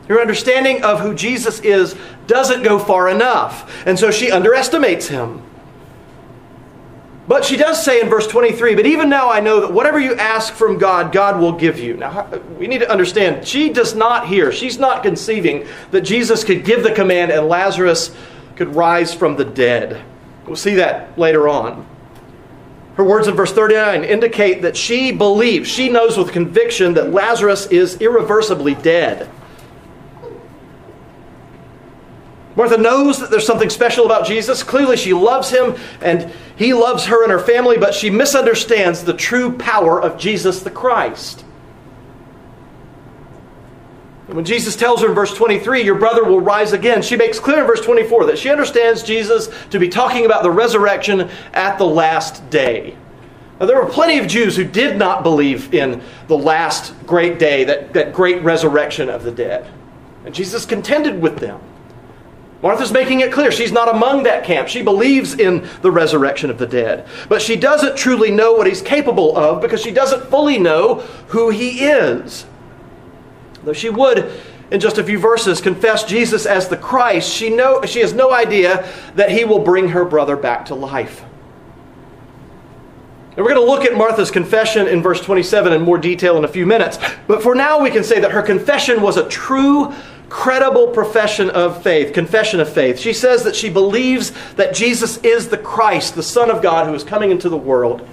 Her 0.09 0.21
understanding 0.21 0.83
of 0.83 1.01
who 1.01 1.15
Jesus 1.15 1.61
is 1.61 1.95
doesn't 2.27 2.63
go 2.63 2.79
far 2.79 3.09
enough. 3.09 3.87
And 3.87 3.99
so 3.99 4.11
she 4.11 4.31
underestimates 4.31 5.09
him. 5.09 5.43
But 7.31 7.45
she 7.45 7.57
does 7.57 7.81
say 7.85 8.01
in 8.01 8.09
verse 8.09 8.27
23, 8.27 8.75
but 8.75 8.87
even 8.87 9.09
now 9.09 9.31
I 9.31 9.39
know 9.39 9.61
that 9.61 9.73
whatever 9.73 10.01
you 10.01 10.17
ask 10.17 10.53
from 10.53 10.79
God, 10.79 11.13
God 11.13 11.39
will 11.39 11.53
give 11.53 11.79
you. 11.79 11.97
Now, 11.97 12.27
we 12.59 12.67
need 12.67 12.81
to 12.81 12.91
understand, 12.91 13.47
she 13.47 13.73
does 13.73 13.95
not 13.95 14.27
hear, 14.27 14.51
she's 14.51 14.81
not 14.81 15.05
conceiving 15.05 15.65
that 15.93 16.01
Jesus 16.01 16.43
could 16.43 16.65
give 16.65 16.83
the 16.83 16.91
command 16.91 17.31
and 17.31 17.47
Lazarus 17.47 18.13
could 18.57 18.75
rise 18.75 19.15
from 19.15 19.37
the 19.37 19.45
dead. 19.45 20.03
We'll 20.45 20.57
see 20.57 20.75
that 20.75 21.17
later 21.17 21.49
on. 21.49 21.87
Her 22.97 23.05
words 23.05 23.29
in 23.29 23.37
verse 23.37 23.53
39 23.53 24.03
indicate 24.03 24.63
that 24.63 24.77
she 24.77 25.13
believes, 25.13 25.69
she 25.69 25.89
knows 25.89 26.19
with 26.19 26.33
conviction 26.33 26.95
that 26.95 27.13
Lazarus 27.13 27.67
is 27.67 28.01
irreversibly 28.01 28.75
dead. 28.75 29.31
Martha 32.61 32.77
knows 32.77 33.19
that 33.21 33.31
there's 33.31 33.47
something 33.47 33.71
special 33.71 34.05
about 34.05 34.27
Jesus. 34.27 34.63
Clearly, 34.63 34.99
she 34.99 35.15
loves 35.15 35.49
him 35.49 35.77
and 36.03 36.31
he 36.57 36.75
loves 36.75 37.07
her 37.07 37.23
and 37.23 37.33
her 37.33 37.39
family, 37.39 37.79
but 37.79 37.95
she 37.95 38.11
misunderstands 38.11 39.03
the 39.03 39.15
true 39.15 39.57
power 39.57 39.99
of 39.99 40.19
Jesus 40.19 40.61
the 40.61 40.71
Christ. 40.71 41.43
And 44.27 44.37
when 44.37 44.45
Jesus 44.45 44.77
tells 44.77 45.01
her 45.01 45.09
in 45.09 45.15
verse 45.15 45.33
23, 45.33 45.81
Your 45.81 45.95
brother 45.95 46.23
will 46.23 46.43
rise 46.43 46.75
again, 46.75 47.01
she 47.01 47.17
makes 47.17 47.41
clear 47.41 47.63
in 47.63 47.67
verse 47.67 47.81
24 47.81 48.27
that 48.27 48.39
she 48.39 48.51
understands 48.51 49.03
Jesus 49.03 49.49
to 49.71 49.79
be 49.79 49.89
talking 49.89 50.27
about 50.27 50.43
the 50.43 50.51
resurrection 50.51 51.31
at 51.55 51.79
the 51.79 51.87
last 51.87 52.51
day. 52.51 52.95
Now, 53.59 53.65
there 53.65 53.83
were 53.83 53.89
plenty 53.89 54.19
of 54.19 54.27
Jews 54.27 54.55
who 54.55 54.65
did 54.65 54.99
not 54.99 55.23
believe 55.23 55.73
in 55.73 56.03
the 56.29 56.37
last 56.37 56.93
great 57.07 57.39
day, 57.39 57.65
that, 57.65 57.95
that 57.95 58.13
great 58.13 58.43
resurrection 58.43 59.09
of 59.09 59.23
the 59.23 59.33
dead. 59.33 59.67
And 60.27 60.35
Jesus 60.35 60.67
contended 60.67 61.23
with 61.23 61.39
them. 61.39 61.59
Martha's 62.63 62.93
making 62.93 63.21
it 63.21 63.33
clear 63.33 63.51
she's 63.51 63.73
not 63.73 63.89
among 63.89 64.25
that 64.25 64.45
camp. 64.45 64.69
She 64.69 64.83
believes 64.83 65.35
in 65.35 65.67
the 65.81 65.91
resurrection 65.91 66.51
of 66.51 66.59
the 66.59 66.67
dead. 66.67 67.09
But 67.29 67.41
she 67.41 67.57
doesn't 67.57 67.97
truly 67.97 68.31
know 68.31 68.53
what 68.53 68.67
he's 68.67 68.83
capable 68.83 69.37
of 69.37 69.63
because 69.63 69.81
she 69.81 69.91
doesn't 69.91 70.29
fully 70.29 70.59
know 70.59 70.97
who 71.29 71.49
he 71.49 71.85
is. 71.85 72.45
Though 73.65 73.73
she 73.73 73.89
would, 73.89 74.31
in 74.71 74.79
just 74.79 74.99
a 74.99 75.05
few 75.05 75.19
verses, 75.19 75.61
confess 75.61 76.05
Jesus 76.05 76.45
as 76.45 76.69
the 76.69 76.77
Christ, 76.77 77.31
she, 77.31 77.51
know, 77.51 77.83
she 77.85 78.01
has 78.01 78.13
no 78.13 78.33
idea 78.33 78.91
that 79.15 79.31
he 79.31 79.45
will 79.45 79.61
bring 79.61 79.89
her 79.89 80.05
brother 80.05 80.37
back 80.37 80.67
to 80.67 80.75
life. 80.75 81.25
And 83.37 83.47
we're 83.47 83.55
going 83.55 83.67
to 83.67 83.73
look 83.73 83.85
at 83.85 83.97
Martha's 83.97 84.31
confession 84.31 84.87
in 84.87 85.03
verse 85.03 85.21
27 85.21 85.73
in 85.73 85.83
more 85.83 85.99
detail 85.99 86.37
in 86.37 86.45
a 86.45 86.49
few 86.49 86.67
minutes. 86.67 86.99
But 87.27 87.43
for 87.43 87.55
now, 87.55 87.81
we 87.81 87.91
can 87.91 88.05
say 88.05 88.21
that 88.21 88.33
her 88.33 88.43
confession 88.43 89.01
was 89.01 89.17
a 89.17 89.29
true, 89.29 89.95
credible 90.31 90.87
profession 90.89 91.51
of 91.51 91.83
faith, 91.83 92.15
confession 92.15 92.61
of 92.61 92.73
faith. 92.73 92.99
She 92.99 93.13
says 93.13 93.43
that 93.43 93.57
she 93.57 93.69
believes 93.69 94.33
that 94.55 94.75
Jesus 94.75 95.19
is 95.19 95.49
the 95.49 95.59
Christ, 95.59 96.15
the 96.15 96.23
Son 96.23 96.51
of 96.51 96.63
God, 96.63 96.87
who 96.87 96.95
is 96.95 97.05
coming 97.05 97.31
into 97.31 97.51
the 97.51 97.57
world. 97.57 98.09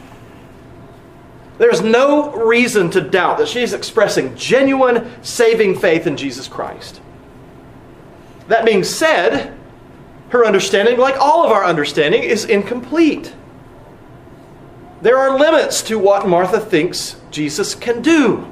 There's 1.60 1.82
no 1.82 2.32
reason 2.32 2.90
to 2.92 3.02
doubt 3.02 3.38
that 3.38 3.48
she's 3.48 3.74
expressing 3.74 4.36
genuine, 4.36 5.12
saving 5.24 5.80
faith 5.80 6.06
in 6.06 6.18
Jesus 6.18 6.48
Christ. 6.48 7.02
That 8.48 8.66
being 8.66 8.84
said, 8.84 9.58
her 10.30 10.46
understanding, 10.46 10.98
like 10.98 11.18
all 11.18 11.46
of 11.46 11.52
our 11.52 11.64
understanding, 11.64 12.24
is 12.24 12.46
incomplete. 12.46 13.34
There 15.02 15.18
are 15.18 15.38
limits 15.40 15.82
to 15.84 16.00
what 16.00 16.28
Martha 16.28 16.60
thinks 16.60 17.16
Jesus 17.32 17.76
can 17.76 18.02
do. 18.02 18.52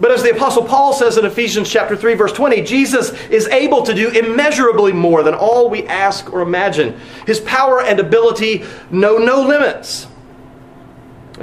But 0.00 0.10
as 0.10 0.22
the 0.22 0.34
Apostle 0.34 0.64
Paul 0.64 0.92
says 0.92 1.18
in 1.18 1.24
Ephesians 1.24 1.70
chapter 1.70 1.96
3, 1.96 2.14
verse 2.14 2.32
20, 2.32 2.62
Jesus 2.62 3.12
is 3.28 3.46
able 3.48 3.82
to 3.82 3.94
do 3.94 4.10
immeasurably 4.10 4.92
more 4.92 5.22
than 5.22 5.34
all 5.34 5.70
we 5.70 5.86
ask 5.86 6.32
or 6.32 6.40
imagine. 6.40 6.98
His 7.26 7.40
power 7.40 7.80
and 7.80 8.00
ability 8.00 8.64
know 8.90 9.18
no 9.18 9.42
limits. 9.42 10.08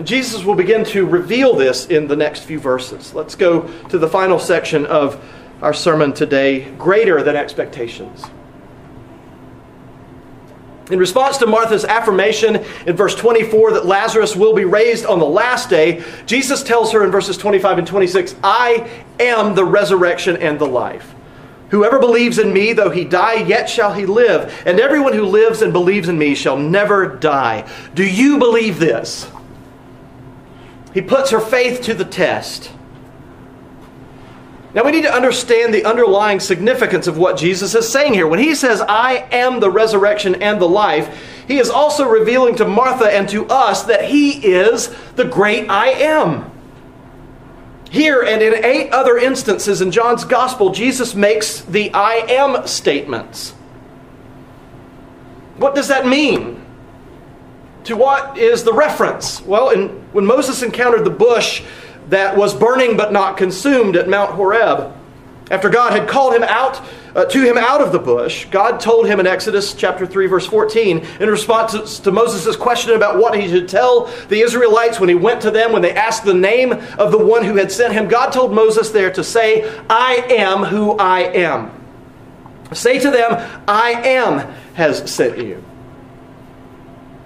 Jesus 0.04 0.44
will 0.44 0.56
begin 0.56 0.86
to 0.86 1.06
reveal 1.06 1.54
this 1.56 1.86
in 1.88 2.08
the 2.08 2.16
next 2.16 2.44
few 2.44 2.60
verses. 2.60 3.14
Let's 3.14 3.36
go 3.36 3.68
to 3.90 3.98
the 3.98 4.08
final 4.08 4.40
section 4.40 4.86
of 4.86 5.24
our 5.62 5.74
sermon 5.74 6.14
today 6.14 6.72
greater 6.72 7.22
than 7.24 7.36
expectations. 7.36 8.24
In 10.90 11.00
response 11.00 11.38
to 11.38 11.46
Martha's 11.46 11.86
affirmation 11.86 12.66
in 12.86 12.96
verse 12.96 13.16
24 13.16 13.74
that 13.74 13.86
Lazarus 13.86 14.36
will 14.36 14.54
be 14.54 14.66
raised 14.66 15.06
on 15.06 15.20
the 15.20 15.26
last 15.26 15.70
day, 15.70 16.04
Jesus 16.26 16.64
tells 16.64 16.92
her 16.92 17.04
in 17.04 17.12
verses 17.12 17.38
25 17.38 17.80
and 17.80 17.88
26, 17.88 18.36
I 18.44 18.90
am 19.20 19.56
the 19.56 19.64
resurrection 19.64 20.38
and 20.38 20.60
the 20.60 20.66
life. 20.66 21.14
Whoever 21.70 22.00
believes 22.00 22.38
in 22.38 22.52
me, 22.52 22.74
though 22.74 22.90
he 22.90 23.06
die, 23.06 23.36
yet 23.36 23.70
shall 23.70 23.94
he 23.94 24.06
live. 24.06 24.64
And 24.66 24.80
everyone 24.80 25.14
who 25.14 25.24
lives 25.24 25.62
and 25.62 25.72
believes 25.72 26.10
in 26.10 26.18
me 26.18 26.36
shall 26.36 26.58
never 26.58 27.06
die. 27.08 27.70
Do 27.94 28.06
you 28.06 28.38
believe 28.38 28.78
this? 28.78 29.32
He 30.94 31.02
puts 31.02 31.32
her 31.32 31.40
faith 31.40 31.82
to 31.84 31.94
the 31.94 32.04
test. 32.04 32.72
Now 34.74 34.86
we 34.86 34.92
need 34.92 35.04
to 35.04 35.14
understand 35.14 35.74
the 35.74 35.84
underlying 35.84 36.40
significance 36.40 37.06
of 37.08 37.18
what 37.18 37.38
Jesus 37.38 37.76
is 37.76 37.90
saying 37.90 38.14
here. 38.14 38.28
When 38.28 38.40
he 38.40 38.56
says, 38.56 38.82
I 38.82 39.28
am 39.32 39.60
the 39.60 39.70
resurrection 39.70 40.42
and 40.42 40.62
the 40.62 40.70
life, 40.70 41.44
he 41.48 41.60
is 41.60 41.70
also 41.70 42.08
revealing 42.08 42.56
to 42.56 42.66
Martha 42.66 43.06
and 43.06 43.28
to 43.30 43.46
us 43.48 43.84
that 43.84 44.06
he 44.06 44.32
is 44.46 44.96
the 45.16 45.26
great 45.26 45.70
I 45.70 45.88
am. 45.88 46.50
Here 47.90 48.22
and 48.22 48.42
in 48.42 48.64
eight 48.64 48.92
other 48.92 49.18
instances 49.18 49.82
in 49.82 49.92
John's 49.92 50.24
gospel, 50.24 50.72
Jesus 50.72 51.14
makes 51.14 51.60
the 51.60 51.94
I 51.94 52.26
am 52.30 52.66
statements. 52.66 53.52
What 55.58 55.76
does 55.76 55.90
that 55.90 56.08
mean? 56.08 56.66
To 57.86 57.98
what 57.98 58.38
is 58.38 58.64
the 58.64 58.72
reference? 58.72 59.42
Well, 59.42 59.72
in, 59.72 59.90
when 60.14 60.26
Moses 60.26 60.64
encountered 60.64 61.04
the 61.04 61.10
bush, 61.10 61.64
that 62.10 62.38
was 62.38 62.54
burning 62.54 62.98
but 62.98 63.14
not 63.14 63.38
consumed 63.38 63.96
at 63.96 64.10
Mount 64.10 64.32
Horeb. 64.32 64.94
After 65.52 65.70
God 65.70 65.92
had 65.92 66.08
called 66.08 66.34
him 66.34 66.44
out 66.44 66.82
uh, 67.14 67.26
to 67.26 67.44
him 67.44 67.58
out 67.58 67.82
of 67.82 67.92
the 67.92 68.00
bush, 68.00 68.46
God 68.46 68.80
told 68.80 69.06
him 69.06 69.20
in 69.20 69.28
Exodus 69.28 69.74
chapter 69.74 70.08
3 70.08 70.28
verse 70.28 70.48
14 70.48 71.06
in 71.20 71.30
response 71.30 72.00
to, 72.00 72.12
Moses' 72.12 72.56
question 72.56 72.94
about 72.94 73.18
what 73.18 73.38
he 73.38 73.50
should 73.50 73.68
tell 73.68 74.06
the 74.30 74.40
Israelites 74.40 74.98
when 74.98 75.10
he 75.10 75.16
went 75.16 75.42
to 75.42 75.52
them 75.52 75.74
when 75.74 75.82
they 75.82 75.94
asked 75.94 76.24
the 76.24 76.34
name 76.34 76.72
of 76.98 77.12
the 77.12 77.18
one 77.18 77.44
who 77.44 77.58
had 77.58 77.70
sent 77.70 77.92
him, 77.92 78.08
God 78.08 78.32
told 78.32 78.54
Moses 78.54 78.92
there 78.92 79.12
to 79.12 79.26
say, 79.26 79.70
"I 79.90 80.26
am 80.30 80.64
who 80.64 80.98
I 80.98 81.20
am." 81.20 81.72
Say 82.72 82.98
to 83.00 83.12
them, 83.12 83.38
"I 83.68 83.92
am 83.92 84.54
has 84.76 85.12
sent 85.12 85.38
you." 85.38 85.62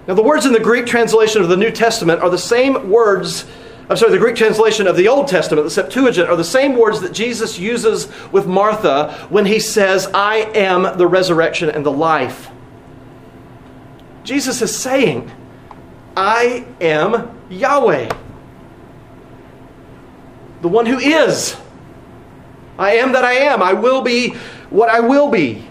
Now 0.08 0.14
the 0.14 0.22
words 0.22 0.46
in 0.46 0.52
the 0.52 0.58
Greek 0.58 0.86
translation 0.86 1.42
of 1.42 1.48
the 1.48 1.56
New 1.56 1.70
Testament 1.70 2.22
are 2.22 2.30
the 2.30 2.38
same 2.38 2.90
words 2.90 3.44
I'm 3.88 3.96
sorry, 3.96 4.10
the 4.10 4.18
Greek 4.18 4.34
translation 4.34 4.88
of 4.88 4.96
the 4.96 5.06
Old 5.06 5.28
Testament, 5.28 5.64
the 5.64 5.70
Septuagint, 5.70 6.28
are 6.28 6.36
the 6.36 6.42
same 6.42 6.76
words 6.76 7.00
that 7.02 7.12
Jesus 7.12 7.58
uses 7.58 8.08
with 8.32 8.46
Martha 8.46 9.12
when 9.28 9.46
he 9.46 9.60
says, 9.60 10.08
I 10.12 10.38
am 10.54 10.98
the 10.98 11.06
resurrection 11.06 11.70
and 11.70 11.86
the 11.86 11.92
life. 11.92 12.50
Jesus 14.24 14.60
is 14.60 14.76
saying, 14.76 15.30
I 16.16 16.66
am 16.80 17.38
Yahweh, 17.48 18.10
the 20.62 20.68
one 20.68 20.86
who 20.86 20.98
is. 20.98 21.56
I 22.78 22.96
am 22.96 23.12
that 23.12 23.24
I 23.24 23.34
am. 23.34 23.62
I 23.62 23.72
will 23.72 24.02
be 24.02 24.30
what 24.68 24.88
I 24.88 25.00
will 25.00 25.30
be. 25.30 25.64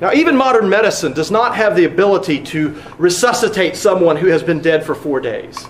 Now, 0.00 0.12
even 0.12 0.36
modern 0.36 0.68
medicine 0.68 1.12
does 1.12 1.30
not 1.30 1.56
have 1.56 1.74
the 1.74 1.84
ability 1.84 2.42
to 2.44 2.82
resuscitate 2.98 3.76
someone 3.76 4.16
who 4.16 4.26
has 4.26 4.42
been 4.42 4.60
dead 4.60 4.84
for 4.84 4.94
four 4.94 5.20
days. 5.20 5.66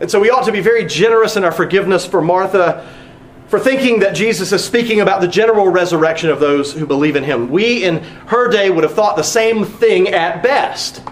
And 0.00 0.10
so 0.10 0.20
we 0.20 0.30
ought 0.30 0.44
to 0.44 0.52
be 0.52 0.60
very 0.60 0.84
generous 0.84 1.36
in 1.36 1.42
our 1.42 1.52
forgiveness 1.52 2.06
for 2.06 2.20
Martha 2.20 2.86
for 3.48 3.58
thinking 3.60 4.00
that 4.00 4.14
Jesus 4.14 4.52
is 4.52 4.64
speaking 4.64 5.00
about 5.00 5.20
the 5.20 5.28
general 5.28 5.68
resurrection 5.68 6.30
of 6.30 6.40
those 6.40 6.72
who 6.72 6.86
believe 6.86 7.16
in 7.16 7.24
him. 7.24 7.48
We 7.48 7.84
in 7.84 8.02
her 8.26 8.48
day 8.48 8.70
would 8.70 8.84
have 8.84 8.94
thought 8.94 9.16
the 9.16 9.22
same 9.22 9.64
thing 9.64 10.08
at 10.08 10.42
best. 10.42 11.02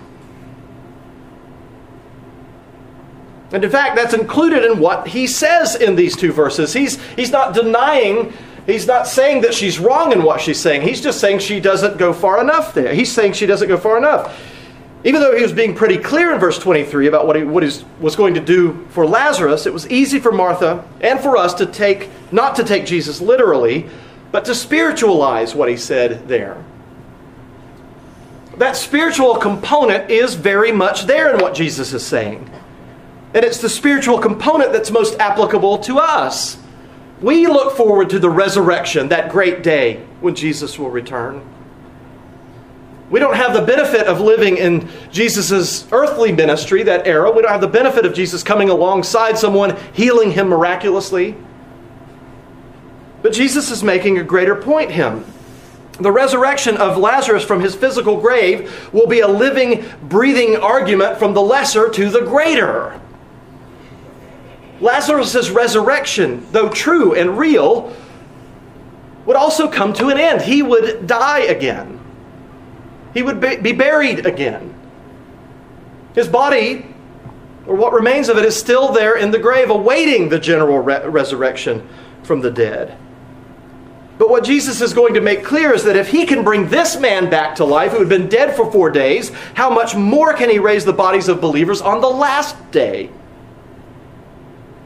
And 3.52 3.62
in 3.62 3.70
fact, 3.70 3.94
that's 3.94 4.14
included 4.14 4.64
in 4.64 4.80
what 4.80 5.06
he 5.06 5.28
says 5.28 5.76
in 5.76 5.94
these 5.94 6.16
two 6.16 6.32
verses. 6.32 6.72
He's, 6.72 7.00
he's 7.14 7.30
not 7.30 7.54
denying 7.54 8.32
He's 8.66 8.86
not 8.86 9.06
saying 9.06 9.42
that 9.42 9.52
she's 9.52 9.78
wrong 9.78 10.12
in 10.12 10.22
what 10.22 10.40
she's 10.40 10.58
saying. 10.58 10.82
He's 10.82 11.00
just 11.00 11.20
saying 11.20 11.40
she 11.40 11.60
doesn't 11.60 11.98
go 11.98 12.12
far 12.12 12.40
enough 12.40 12.72
there. 12.72 12.94
He's 12.94 13.12
saying 13.12 13.34
she 13.34 13.46
doesn't 13.46 13.68
go 13.68 13.76
far 13.76 13.98
enough. 13.98 14.40
Even 15.04 15.20
though 15.20 15.36
he 15.36 15.42
was 15.42 15.52
being 15.52 15.74
pretty 15.74 15.98
clear 15.98 16.32
in 16.32 16.40
verse 16.40 16.58
23 16.58 17.06
about 17.08 17.26
what 17.26 17.36
he, 17.36 17.42
what 17.44 17.62
he 17.62 17.84
was 18.00 18.16
going 18.16 18.32
to 18.34 18.40
do 18.40 18.86
for 18.88 19.06
Lazarus, 19.06 19.66
it 19.66 19.72
was 19.72 19.86
easy 19.90 20.18
for 20.18 20.32
Martha 20.32 20.82
and 21.02 21.20
for 21.20 21.36
us 21.36 21.52
to 21.54 21.66
take, 21.66 22.08
not 22.32 22.56
to 22.56 22.64
take 22.64 22.86
Jesus 22.86 23.20
literally, 23.20 23.86
but 24.32 24.46
to 24.46 24.54
spiritualize 24.54 25.54
what 25.54 25.68
he 25.68 25.76
said 25.76 26.26
there. 26.26 26.64
That 28.56 28.76
spiritual 28.76 29.36
component 29.36 30.10
is 30.10 30.34
very 30.34 30.72
much 30.72 31.04
there 31.04 31.34
in 31.34 31.40
what 31.40 31.54
Jesus 31.54 31.92
is 31.92 32.06
saying. 32.06 32.50
And 33.34 33.44
it's 33.44 33.58
the 33.58 33.68
spiritual 33.68 34.18
component 34.18 34.72
that's 34.72 34.90
most 34.90 35.18
applicable 35.20 35.78
to 35.78 35.98
us. 35.98 36.56
We 37.24 37.46
look 37.46 37.74
forward 37.74 38.10
to 38.10 38.18
the 38.18 38.28
resurrection, 38.28 39.08
that 39.08 39.30
great 39.30 39.62
day 39.62 40.04
when 40.20 40.34
Jesus 40.34 40.78
will 40.78 40.90
return. 40.90 41.42
We 43.08 43.18
don't 43.18 43.36
have 43.36 43.54
the 43.54 43.62
benefit 43.62 44.06
of 44.06 44.20
living 44.20 44.58
in 44.58 44.90
Jesus' 45.10 45.90
earthly 45.90 46.32
ministry, 46.32 46.82
that 46.82 47.06
era. 47.06 47.30
We 47.30 47.40
don't 47.40 47.50
have 47.50 47.62
the 47.62 47.66
benefit 47.66 48.04
of 48.04 48.12
Jesus 48.12 48.42
coming 48.42 48.68
alongside 48.68 49.38
someone, 49.38 49.74
healing 49.94 50.32
him 50.32 50.48
miraculously. 50.48 51.34
But 53.22 53.32
Jesus 53.32 53.70
is 53.70 53.82
making 53.82 54.18
a 54.18 54.22
greater 54.22 54.54
point 54.54 54.90
him. 54.90 55.24
The 55.98 56.12
resurrection 56.12 56.76
of 56.76 56.98
Lazarus 56.98 57.42
from 57.42 57.62
his 57.62 57.74
physical 57.74 58.20
grave 58.20 58.92
will 58.92 59.06
be 59.06 59.20
a 59.20 59.28
living, 59.28 59.86
breathing 60.02 60.56
argument 60.56 61.18
from 61.18 61.32
the 61.32 61.40
lesser 61.40 61.88
to 61.88 62.10
the 62.10 62.20
greater. 62.20 63.00
Lazarus' 64.80 65.50
resurrection, 65.50 66.46
though 66.52 66.68
true 66.68 67.14
and 67.14 67.38
real, 67.38 67.94
would 69.26 69.36
also 69.36 69.70
come 69.70 69.92
to 69.94 70.08
an 70.08 70.18
end. 70.18 70.42
He 70.42 70.62
would 70.62 71.06
die 71.06 71.40
again, 71.40 72.00
he 73.12 73.22
would 73.22 73.40
be 73.40 73.72
buried 73.72 74.26
again. 74.26 74.74
His 76.14 76.28
body, 76.28 76.86
or 77.66 77.74
what 77.74 77.92
remains 77.92 78.28
of 78.28 78.38
it, 78.38 78.44
is 78.44 78.56
still 78.56 78.92
there 78.92 79.16
in 79.16 79.32
the 79.32 79.38
grave, 79.38 79.70
awaiting 79.70 80.28
the 80.28 80.38
general 80.38 80.78
re- 80.78 81.04
resurrection 81.06 81.88
from 82.22 82.40
the 82.40 82.50
dead. 82.50 82.96
But 84.16 84.30
what 84.30 84.44
Jesus 84.44 84.80
is 84.80 84.94
going 84.94 85.14
to 85.14 85.20
make 85.20 85.44
clear 85.44 85.72
is 85.72 85.82
that 85.84 85.96
if 85.96 86.08
he 86.08 86.24
can 86.24 86.44
bring 86.44 86.68
this 86.68 86.96
man 86.98 87.28
back 87.28 87.56
to 87.56 87.64
life 87.64 87.90
who 87.90 87.98
had 87.98 88.08
been 88.08 88.28
dead 88.28 88.54
for 88.54 88.70
four 88.70 88.90
days, 88.90 89.30
how 89.54 89.70
much 89.70 89.96
more 89.96 90.34
can 90.34 90.50
he 90.50 90.60
raise 90.60 90.84
the 90.84 90.92
bodies 90.92 91.28
of 91.28 91.40
believers 91.40 91.80
on 91.80 92.00
the 92.00 92.08
last 92.08 92.70
day? 92.70 93.10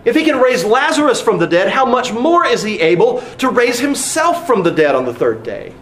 If 0.09 0.16
he 0.16 0.25
can 0.25 0.40
raise 0.40 0.64
Lazarus 0.64 1.21
from 1.21 1.38
the 1.38 1.47
dead, 1.47 1.68
how 1.68 1.85
much 1.85 2.14
more 2.14 2.47
is 2.47 2.62
he 2.62 2.81
able 2.81 3.21
to 3.37 3.51
raise 3.51 3.79
himself 3.79 4.47
from 4.47 4.62
the 4.62 4.71
dead 4.71 4.94
on 4.94 5.05
the 5.05 5.12
third 5.12 5.42
day? 5.42 5.75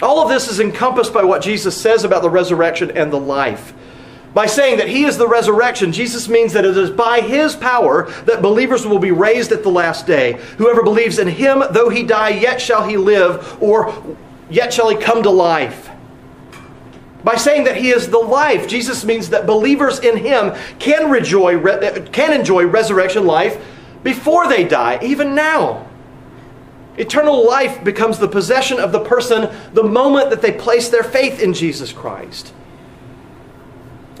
All 0.00 0.22
of 0.22 0.30
this 0.30 0.48
is 0.48 0.60
encompassed 0.60 1.12
by 1.12 1.24
what 1.24 1.42
Jesus 1.42 1.78
says 1.78 2.02
about 2.02 2.22
the 2.22 2.30
resurrection 2.30 2.90
and 2.92 3.12
the 3.12 3.20
life. 3.20 3.74
By 4.32 4.46
saying 4.46 4.78
that 4.78 4.88
he 4.88 5.04
is 5.04 5.18
the 5.18 5.28
resurrection, 5.28 5.92
Jesus 5.92 6.26
means 6.26 6.54
that 6.54 6.64
it 6.64 6.74
is 6.74 6.88
by 6.88 7.20
his 7.20 7.54
power 7.54 8.10
that 8.22 8.40
believers 8.40 8.86
will 8.86 8.98
be 8.98 9.12
raised 9.12 9.52
at 9.52 9.62
the 9.62 9.70
last 9.70 10.06
day. 10.06 10.40
Whoever 10.56 10.82
believes 10.82 11.18
in 11.18 11.28
him, 11.28 11.62
though 11.70 11.90
he 11.90 12.02
die, 12.02 12.30
yet 12.30 12.62
shall 12.62 12.88
he 12.88 12.96
live. 12.96 13.62
Or 13.62 14.16
yet 14.48 14.72
shall 14.72 14.88
he 14.88 14.96
come 14.96 15.22
to 15.22 15.30
life. 15.30 15.90
By 17.24 17.36
saying 17.36 17.64
that 17.64 17.76
he 17.76 17.88
is 17.88 18.10
the 18.10 18.18
life, 18.18 18.68
Jesus 18.68 19.02
means 19.04 19.30
that 19.30 19.46
believers 19.46 19.98
in 19.98 20.18
him 20.18 20.54
can, 20.78 21.14
enjoy, 21.14 21.58
can 22.12 22.38
enjoy 22.38 22.66
resurrection 22.66 23.26
life 23.26 23.64
before 24.02 24.46
they 24.46 24.64
die, 24.64 24.98
even 25.02 25.34
now. 25.34 25.88
Eternal 26.98 27.44
life 27.44 27.82
becomes 27.82 28.18
the 28.18 28.28
possession 28.28 28.78
of 28.78 28.92
the 28.92 29.00
person 29.00 29.50
the 29.72 29.82
moment 29.82 30.30
that 30.30 30.42
they 30.42 30.52
place 30.52 30.90
their 30.90 31.02
faith 31.02 31.40
in 31.40 31.54
Jesus 31.54 31.92
Christ. 31.92 32.52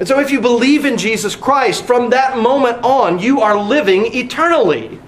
And 0.00 0.08
so, 0.08 0.18
if 0.18 0.32
you 0.32 0.40
believe 0.40 0.84
in 0.84 0.96
Jesus 0.96 1.36
Christ, 1.36 1.84
from 1.84 2.10
that 2.10 2.36
moment 2.38 2.82
on, 2.82 3.20
you 3.20 3.42
are 3.42 3.56
living 3.56 4.06
eternally. 4.12 4.98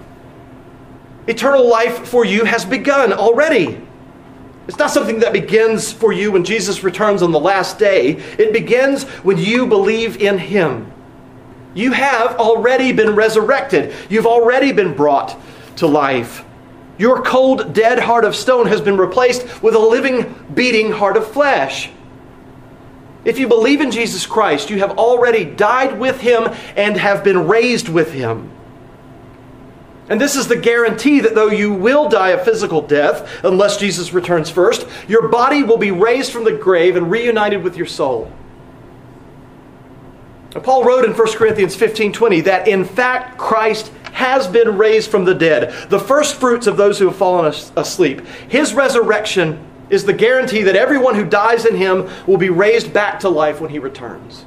Eternal 1.26 1.68
life 1.68 2.06
for 2.06 2.24
you 2.24 2.44
has 2.44 2.64
begun 2.64 3.12
already. 3.12 3.84
It's 4.68 4.78
not 4.78 4.90
something 4.90 5.20
that 5.20 5.32
begins 5.32 5.92
for 5.92 6.12
you 6.12 6.32
when 6.32 6.44
Jesus 6.44 6.82
returns 6.82 7.22
on 7.22 7.30
the 7.30 7.38
last 7.40 7.78
day. 7.78 8.16
It 8.38 8.52
begins 8.52 9.04
when 9.22 9.38
you 9.38 9.66
believe 9.66 10.20
in 10.20 10.38
Him. 10.38 10.92
You 11.74 11.92
have 11.92 12.36
already 12.36 12.92
been 12.92 13.14
resurrected, 13.14 13.94
you've 14.08 14.26
already 14.26 14.72
been 14.72 14.94
brought 14.94 15.38
to 15.76 15.86
life. 15.86 16.44
Your 16.98 17.22
cold, 17.22 17.74
dead 17.74 17.98
heart 17.98 18.24
of 18.24 18.34
stone 18.34 18.66
has 18.66 18.80
been 18.80 18.96
replaced 18.96 19.62
with 19.62 19.74
a 19.74 19.78
living, 19.78 20.34
beating 20.54 20.90
heart 20.90 21.18
of 21.18 21.30
flesh. 21.30 21.90
If 23.26 23.38
you 23.38 23.48
believe 23.48 23.80
in 23.80 23.90
Jesus 23.90 24.24
Christ, 24.24 24.70
you 24.70 24.78
have 24.78 24.92
already 24.92 25.44
died 25.44 25.98
with 25.98 26.20
him 26.20 26.44
and 26.76 26.96
have 26.96 27.22
been 27.22 27.46
raised 27.46 27.88
with 27.88 28.12
him. 28.12 28.50
And 30.08 30.20
this 30.20 30.36
is 30.36 30.46
the 30.46 30.56
guarantee 30.56 31.20
that 31.20 31.34
though 31.34 31.50
you 31.50 31.72
will 31.72 32.08
die 32.08 32.30
a 32.30 32.44
physical 32.44 32.80
death, 32.80 33.44
unless 33.44 33.76
Jesus 33.76 34.12
returns 34.12 34.50
first, 34.50 34.86
your 35.08 35.28
body 35.28 35.62
will 35.62 35.78
be 35.78 35.90
raised 35.90 36.32
from 36.32 36.44
the 36.44 36.52
grave 36.52 36.96
and 36.96 37.10
reunited 37.10 37.64
with 37.64 37.76
your 37.76 37.86
soul. 37.86 38.30
Paul 40.62 40.84
wrote 40.84 41.04
in 41.04 41.12
1 41.12 41.32
Corinthians 41.32 41.76
15 41.76 42.12
20 42.12 42.40
that 42.42 42.66
in 42.66 42.84
fact 42.84 43.36
Christ 43.36 43.92
has 44.12 44.46
been 44.46 44.78
raised 44.78 45.10
from 45.10 45.24
the 45.24 45.34
dead, 45.34 45.90
the 45.90 45.98
first 45.98 46.36
fruits 46.36 46.66
of 46.66 46.78
those 46.78 46.98
who 46.98 47.06
have 47.06 47.16
fallen 47.16 47.52
asleep. 47.76 48.26
His 48.48 48.72
resurrection 48.72 49.62
is 49.90 50.04
the 50.04 50.12
guarantee 50.12 50.62
that 50.62 50.76
everyone 50.76 51.14
who 51.14 51.24
dies 51.24 51.66
in 51.66 51.76
him 51.76 52.08
will 52.26 52.38
be 52.38 52.48
raised 52.48 52.92
back 52.92 53.20
to 53.20 53.28
life 53.28 53.60
when 53.60 53.70
he 53.70 53.78
returns. 53.78 54.46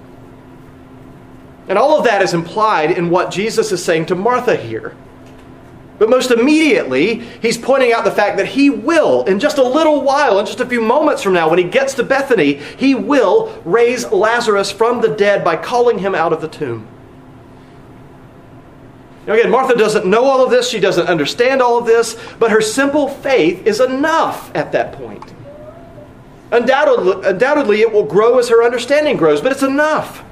And 1.68 1.78
all 1.78 1.98
of 1.98 2.06
that 2.06 2.24
is 2.24 2.34
implied 2.34 2.92
in 2.92 3.12
what 3.12 3.30
Jesus 3.30 3.72
is 3.72 3.84
saying 3.84 4.08
to 4.08 4.16
Martha 4.16 4.56
here. 4.56 4.96
But 6.00 6.10
most 6.10 6.32
immediately, 6.32 7.16
he's 7.42 7.58
pointing 7.58 7.92
out 7.92 8.06
the 8.06 8.12
fact 8.12 8.38
that 8.38 8.48
he 8.48 8.70
will, 8.70 9.24
in 9.26 9.38
just 9.40 9.58
a 9.58 9.64
little 9.64 10.02
while, 10.02 10.40
in 10.40 10.46
just 10.46 10.62
a 10.62 10.66
few 10.66 10.82
moments 10.82 11.22
from 11.22 11.34
now, 11.34 11.50
when 11.50 11.60
he 11.60 11.66
gets 11.66 11.94
to 11.96 12.04
Bethany, 12.04 12.54
he 12.54 12.96
will 12.96 13.62
raise 13.66 14.10
Lazarus 14.10 14.72
from 14.72 15.02
the 15.02 15.10
dead 15.10 15.44
by 15.44 15.58
calling 15.58 16.00
him 16.00 16.16
out 16.16 16.32
of 16.32 16.40
the 16.40 16.48
tomb. 16.48 16.88
Now, 19.28 19.34
again, 19.34 19.52
Martha 19.52 19.76
doesn't 19.76 20.06
know 20.06 20.24
all 20.24 20.44
of 20.44 20.50
this, 20.50 20.70
she 20.70 20.80
doesn't 20.80 21.08
understand 21.08 21.62
all 21.62 21.78
of 21.78 21.86
this, 21.86 22.18
but 22.40 22.50
her 22.50 22.62
simple 22.62 23.10
faith 23.10 23.68
is 23.68 23.82
enough 23.82 24.56
at 24.56 24.72
that 24.72 24.94
point. 24.94 25.34
Undoubtedly, 26.52 27.28
undoubtedly, 27.30 27.82
it 27.82 27.92
will 27.92 28.06
grow 28.06 28.40
as 28.40 28.48
her 28.50 28.64
understanding 28.64 29.18
grows, 29.18 29.42
but 29.42 29.52
it's 29.52 29.62
enough. 29.62 30.24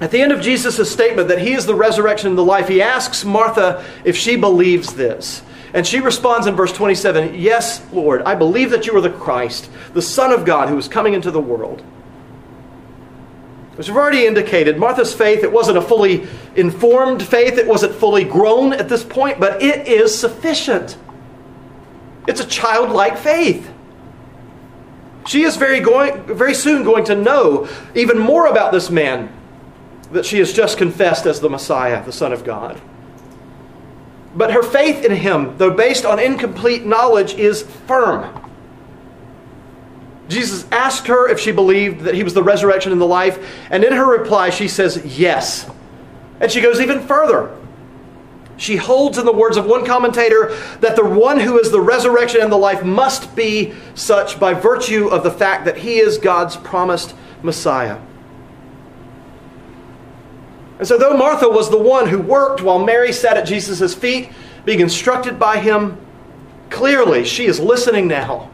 At 0.00 0.10
the 0.10 0.20
end 0.20 0.32
of 0.32 0.42
Jesus' 0.42 0.92
statement 0.92 1.28
that 1.28 1.38
he 1.38 1.54
is 1.54 1.64
the 1.64 1.74
resurrection 1.74 2.28
and 2.28 2.36
the 2.36 2.44
life, 2.44 2.68
he 2.68 2.82
asks 2.82 3.24
Martha 3.24 3.84
if 4.04 4.16
she 4.16 4.36
believes 4.36 4.94
this. 4.94 5.42
And 5.72 5.86
she 5.86 6.00
responds 6.00 6.46
in 6.46 6.54
verse 6.54 6.72
27 6.72 7.34
Yes, 7.34 7.84
Lord, 7.92 8.22
I 8.22 8.34
believe 8.34 8.70
that 8.70 8.86
you 8.86 8.96
are 8.96 9.00
the 9.00 9.10
Christ, 9.10 9.70
the 9.94 10.02
Son 10.02 10.32
of 10.32 10.44
God 10.44 10.68
who 10.68 10.76
is 10.76 10.88
coming 10.88 11.14
into 11.14 11.30
the 11.30 11.40
world. 11.40 11.82
As 13.78 13.88
we've 13.88 13.96
already 13.96 14.26
indicated, 14.26 14.78
Martha's 14.78 15.14
faith, 15.14 15.42
it 15.42 15.52
wasn't 15.52 15.76
a 15.76 15.82
fully 15.82 16.26
informed 16.54 17.22
faith, 17.22 17.58
it 17.58 17.66
wasn't 17.66 17.94
fully 17.94 18.24
grown 18.24 18.72
at 18.72 18.88
this 18.88 19.04
point, 19.04 19.38
but 19.38 19.62
it 19.62 19.86
is 19.86 20.18
sufficient. 20.18 20.96
It's 22.26 22.40
a 22.40 22.46
childlike 22.46 23.18
faith. 23.18 23.70
She 25.26 25.42
is 25.42 25.56
very, 25.56 25.80
going, 25.80 26.22
very 26.22 26.54
soon 26.54 26.84
going 26.84 27.04
to 27.06 27.14
know 27.14 27.68
even 27.94 28.18
more 28.18 28.46
about 28.46 28.72
this 28.72 28.88
man 28.90 29.32
that 30.12 30.24
she 30.24 30.38
has 30.38 30.52
just 30.52 30.78
confessed 30.78 31.26
as 31.26 31.40
the 31.40 31.50
Messiah, 31.50 32.04
the 32.04 32.12
Son 32.12 32.32
of 32.32 32.44
God. 32.44 32.80
But 34.34 34.52
her 34.52 34.62
faith 34.62 35.04
in 35.04 35.12
him, 35.12 35.56
though 35.56 35.70
based 35.70 36.04
on 36.04 36.18
incomplete 36.18 36.84
knowledge, 36.84 37.34
is 37.34 37.62
firm. 37.62 38.42
Jesus 40.28 40.66
asked 40.72 41.06
her 41.06 41.28
if 41.28 41.38
she 41.38 41.52
believed 41.52 42.00
that 42.00 42.14
he 42.14 42.22
was 42.22 42.34
the 42.34 42.42
resurrection 42.42 42.92
and 42.92 43.00
the 43.00 43.06
life, 43.06 43.38
and 43.70 43.84
in 43.84 43.92
her 43.92 44.06
reply, 44.06 44.50
she 44.50 44.68
says, 44.68 45.18
Yes. 45.18 45.68
And 46.40 46.50
she 46.50 46.60
goes 46.60 46.80
even 46.80 47.00
further. 47.00 47.56
She 48.58 48.76
holds, 48.76 49.18
in 49.18 49.26
the 49.26 49.32
words 49.32 49.56
of 49.56 49.66
one 49.66 49.84
commentator, 49.84 50.54
that 50.80 50.96
the 50.96 51.04
one 51.04 51.40
who 51.40 51.58
is 51.58 51.70
the 51.70 51.80
resurrection 51.80 52.40
and 52.40 52.50
the 52.50 52.56
life 52.56 52.82
must 52.82 53.36
be 53.36 53.74
such 53.94 54.40
by 54.40 54.54
virtue 54.54 55.08
of 55.08 55.22
the 55.22 55.30
fact 55.30 55.66
that 55.66 55.78
he 55.78 55.98
is 55.98 56.18
God's 56.18 56.56
promised 56.56 57.14
Messiah. 57.42 57.98
And 60.78 60.86
so, 60.86 60.98
though 60.98 61.16
Martha 61.16 61.48
was 61.48 61.70
the 61.70 61.78
one 61.78 62.08
who 62.08 62.18
worked 62.18 62.62
while 62.62 62.84
Mary 62.84 63.12
sat 63.12 63.36
at 63.36 63.46
Jesus' 63.46 63.94
feet, 63.94 64.30
being 64.64 64.80
instructed 64.80 65.38
by 65.38 65.58
him, 65.58 65.98
clearly 66.68 67.24
she 67.24 67.46
is 67.46 67.60
listening 67.60 68.08
now 68.08 68.50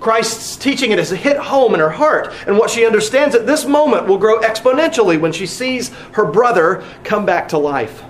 Christ's 0.00 0.56
teaching 0.56 0.90
it 0.90 0.98
has 0.98 1.10
hit 1.10 1.36
home 1.36 1.74
in 1.74 1.80
her 1.80 1.90
heart, 1.90 2.32
and 2.46 2.58
what 2.58 2.70
she 2.70 2.86
understands 2.86 3.34
at 3.34 3.46
this 3.46 3.66
moment 3.66 4.06
will 4.06 4.18
grow 4.18 4.40
exponentially 4.40 5.20
when 5.20 5.32
she 5.32 5.46
sees 5.46 5.90
her 6.12 6.24
brother 6.24 6.82
come 7.04 7.26
back 7.26 7.48
to 7.50 7.58
life. 7.58 8.02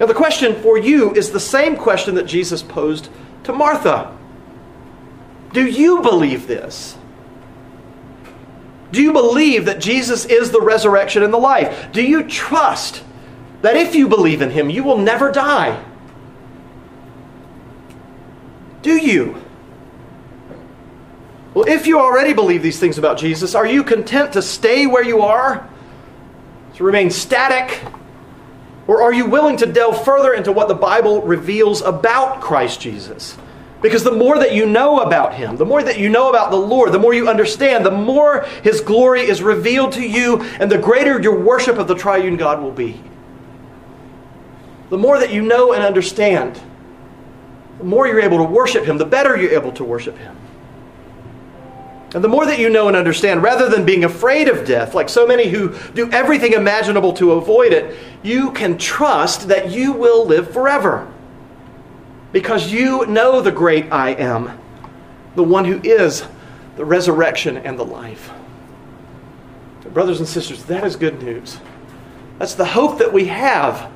Now, 0.00 0.06
the 0.06 0.14
question 0.14 0.60
for 0.60 0.76
you 0.76 1.14
is 1.14 1.30
the 1.30 1.40
same 1.40 1.76
question 1.76 2.16
that 2.16 2.26
Jesus 2.26 2.60
posed 2.60 3.08
to 3.44 3.52
Martha 3.52 4.14
Do 5.52 5.64
you 5.64 6.02
believe 6.02 6.48
this? 6.48 6.98
Do 8.96 9.02
you 9.02 9.12
believe 9.12 9.66
that 9.66 9.78
Jesus 9.78 10.24
is 10.24 10.52
the 10.52 10.60
resurrection 10.62 11.22
and 11.22 11.30
the 11.30 11.36
life? 11.36 11.92
Do 11.92 12.02
you 12.02 12.22
trust 12.22 13.04
that 13.60 13.76
if 13.76 13.94
you 13.94 14.08
believe 14.08 14.40
in 14.40 14.48
him, 14.48 14.70
you 14.70 14.82
will 14.84 14.96
never 14.96 15.30
die? 15.30 15.84
Do 18.80 18.96
you? 18.96 19.36
Well, 21.52 21.68
if 21.68 21.86
you 21.86 22.00
already 22.00 22.32
believe 22.32 22.62
these 22.62 22.80
things 22.80 22.96
about 22.96 23.18
Jesus, 23.18 23.54
are 23.54 23.66
you 23.66 23.84
content 23.84 24.32
to 24.32 24.40
stay 24.40 24.86
where 24.86 25.04
you 25.04 25.20
are? 25.20 25.68
To 26.76 26.82
remain 26.82 27.10
static? 27.10 27.82
Or 28.86 29.02
are 29.02 29.12
you 29.12 29.26
willing 29.26 29.58
to 29.58 29.66
delve 29.66 30.06
further 30.06 30.32
into 30.32 30.52
what 30.52 30.68
the 30.68 30.74
Bible 30.74 31.20
reveals 31.20 31.82
about 31.82 32.40
Christ 32.40 32.80
Jesus? 32.80 33.36
Because 33.86 34.02
the 34.02 34.10
more 34.10 34.36
that 34.40 34.52
you 34.52 34.66
know 34.66 34.98
about 34.98 35.34
Him, 35.34 35.56
the 35.56 35.64
more 35.64 35.80
that 35.80 35.96
you 35.96 36.08
know 36.08 36.28
about 36.28 36.50
the 36.50 36.56
Lord, 36.56 36.90
the 36.90 36.98
more 36.98 37.14
you 37.14 37.28
understand, 37.28 37.86
the 37.86 37.90
more 37.92 38.44
His 38.64 38.80
glory 38.80 39.20
is 39.20 39.44
revealed 39.44 39.92
to 39.92 40.02
you, 40.04 40.42
and 40.58 40.68
the 40.68 40.76
greater 40.76 41.22
your 41.22 41.38
worship 41.38 41.78
of 41.78 41.86
the 41.86 41.94
triune 41.94 42.36
God 42.36 42.60
will 42.60 42.72
be. 42.72 43.00
The 44.90 44.98
more 44.98 45.20
that 45.20 45.32
you 45.32 45.40
know 45.40 45.72
and 45.72 45.84
understand, 45.84 46.60
the 47.78 47.84
more 47.84 48.08
you're 48.08 48.20
able 48.20 48.38
to 48.38 48.42
worship 48.42 48.84
Him, 48.84 48.98
the 48.98 49.04
better 49.04 49.36
you're 49.36 49.52
able 49.52 49.70
to 49.70 49.84
worship 49.84 50.18
Him. 50.18 50.36
And 52.12 52.24
the 52.24 52.28
more 52.28 52.44
that 52.44 52.58
you 52.58 52.68
know 52.68 52.88
and 52.88 52.96
understand, 52.96 53.44
rather 53.44 53.68
than 53.68 53.84
being 53.84 54.02
afraid 54.02 54.48
of 54.48 54.66
death, 54.66 54.96
like 54.96 55.08
so 55.08 55.28
many 55.28 55.48
who 55.48 55.78
do 55.90 56.10
everything 56.10 56.54
imaginable 56.54 57.12
to 57.12 57.34
avoid 57.34 57.72
it, 57.72 57.96
you 58.24 58.50
can 58.50 58.78
trust 58.78 59.46
that 59.46 59.70
you 59.70 59.92
will 59.92 60.26
live 60.26 60.50
forever. 60.50 61.12
Because 62.36 62.70
you 62.70 63.06
know 63.06 63.40
the 63.40 63.50
great 63.50 63.90
I 63.90 64.10
am, 64.10 64.60
the 65.36 65.42
one 65.42 65.64
who 65.64 65.80
is 65.82 66.22
the 66.76 66.84
resurrection 66.84 67.56
and 67.56 67.78
the 67.78 67.82
life. 67.82 68.30
Brothers 69.94 70.18
and 70.18 70.28
sisters, 70.28 70.62
that 70.66 70.84
is 70.84 70.96
good 70.96 71.22
news. 71.22 71.58
That's 72.38 72.54
the 72.54 72.66
hope 72.66 72.98
that 72.98 73.10
we 73.10 73.24
have, 73.28 73.90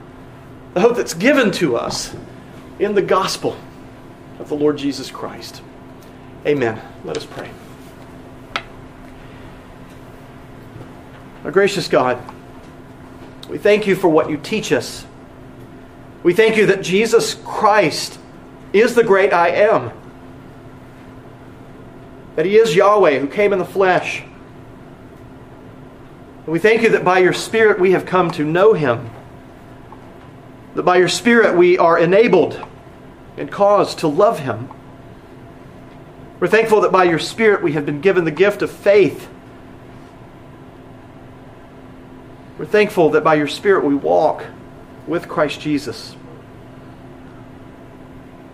the 0.73 0.81
hope 0.81 0.97
that's 0.97 1.13
given 1.13 1.51
to 1.51 1.77
us 1.77 2.17
in 2.79 2.95
the 2.95 3.03
gospel 3.03 3.59
of 4.39 4.49
the 4.49 4.55
Lord 4.55 4.79
Jesus 4.79 5.11
Christ. 5.11 5.61
Amen. 6.47 6.81
Let 7.05 7.19
us 7.19 7.27
pray. 7.27 7.51
Our 11.45 11.51
gracious 11.51 11.89
God, 11.89 12.19
we 13.51 13.59
thank 13.59 13.87
you 13.87 13.95
for 13.95 14.09
what 14.09 14.31
you 14.31 14.39
teach 14.39 14.73
us. 14.73 15.05
We 16.23 16.33
thank 16.33 16.57
you 16.57 16.65
that 16.69 16.81
Jesus 16.81 17.35
Christ 17.35 18.17
is 18.73 18.95
the 18.95 19.05
great 19.05 19.33
I 19.33 19.49
am, 19.49 19.93
that 22.37 22.47
he 22.47 22.57
is 22.57 22.75
Yahweh 22.75 23.19
who 23.19 23.27
came 23.27 23.53
in 23.53 23.59
the 23.59 23.65
flesh. 23.65 24.23
And 26.45 26.49
we 26.49 26.59
thank 26.59 26.83
you 26.83 26.91
that 26.91 27.05
by 27.05 27.19
your 27.19 27.33
Spirit 27.33 27.79
we 27.81 27.93
have 27.93 28.07
come 28.07 28.31
to 28.33 28.45
know 28.45 28.73
him, 28.73 29.11
that 30.75 30.83
by 30.85 30.97
your 30.97 31.09
Spirit 31.09 31.57
we 31.57 31.79
are 31.79 31.99
enabled 31.99 32.67
and 33.41 33.51
caused 33.51 34.01
to 34.01 34.09
love 34.09 34.41
Him. 34.41 34.69
We're 36.39 36.49
thankful 36.49 36.83
that 36.83 36.93
by 36.93 37.05
your 37.05 37.19
Spirit 37.19 37.63
we 37.63 37.73
have 37.73 37.87
been 37.87 38.01
given 38.01 38.25
the 38.25 38.31
gift 38.31 38.63
of 38.63 38.71
faith. 38.71 39.29
We're 42.59 42.67
thankful 42.67 43.11
that 43.11 43.25
by 43.25 43.37
your 43.37 43.49
Spirit 43.49 43.85
we 43.85 43.95
walk 43.95 44.45
with 45.07 45.29
Christ 45.29 45.61
Jesus. 45.61 46.15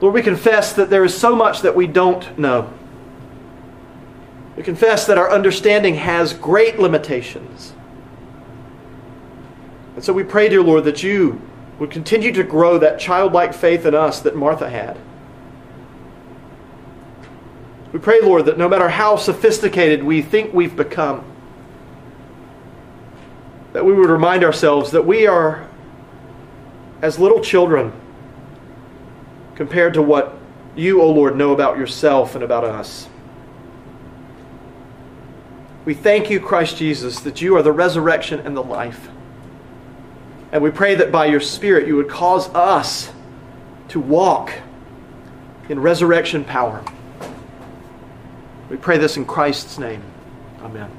Lord, 0.00 0.14
we 0.14 0.22
confess 0.22 0.72
that 0.74 0.90
there 0.90 1.04
is 1.04 1.16
so 1.16 1.34
much 1.34 1.62
that 1.62 1.74
we 1.74 1.86
don't 1.86 2.38
know. 2.38 2.72
We 4.56 4.62
confess 4.62 5.06
that 5.06 5.18
our 5.18 5.30
understanding 5.30 5.94
has 5.94 6.32
great 6.34 6.78
limitations. 6.78 7.72
And 9.94 10.04
so 10.04 10.12
we 10.12 10.24
pray, 10.24 10.48
dear 10.48 10.62
Lord, 10.62 10.84
that 10.84 11.02
you 11.02 11.40
would 11.78 11.90
continue 11.90 12.32
to 12.32 12.42
grow 12.42 12.78
that 12.78 12.98
childlike 12.98 13.54
faith 13.54 13.86
in 13.86 13.94
us 13.94 14.20
that 14.20 14.36
Martha 14.36 14.68
had. 14.68 14.98
We 17.92 17.98
pray, 17.98 18.20
Lord, 18.20 18.44
that 18.46 18.58
no 18.58 18.68
matter 18.68 18.88
how 18.88 19.16
sophisticated 19.16 20.02
we 20.02 20.20
think 20.20 20.52
we've 20.52 20.76
become, 20.76 21.24
that 23.72 23.84
we 23.84 23.94
would 23.94 24.10
remind 24.10 24.44
ourselves 24.44 24.90
that 24.90 25.06
we 25.06 25.26
are 25.26 25.66
as 27.00 27.18
little 27.18 27.40
children 27.40 27.92
compared 29.56 29.94
to 29.94 30.02
what 30.02 30.38
you, 30.76 31.00
O 31.00 31.06
oh 31.06 31.10
Lord, 31.10 31.36
know 31.36 31.52
about 31.52 31.78
yourself 31.78 32.34
and 32.34 32.44
about 32.44 32.64
us. 32.64 33.08
We 35.84 35.94
thank 35.94 36.30
you, 36.30 36.40
Christ 36.40 36.76
Jesus, 36.76 37.20
that 37.20 37.40
you 37.40 37.56
are 37.56 37.62
the 37.62 37.72
resurrection 37.72 38.40
and 38.40 38.56
the 38.56 38.62
life. 38.62 39.08
And 40.52 40.62
we 40.62 40.70
pray 40.70 40.96
that 40.96 41.10
by 41.10 41.26
your 41.26 41.40
Spirit 41.40 41.86
you 41.86 41.96
would 41.96 42.08
cause 42.08 42.48
us 42.54 43.10
to 43.88 44.00
walk 44.00 44.52
in 45.68 45.80
resurrection 45.80 46.44
power. 46.44 46.84
We 48.68 48.76
pray 48.76 48.98
this 48.98 49.16
in 49.16 49.24
Christ's 49.24 49.78
name. 49.78 50.02
Amen. 50.60 50.90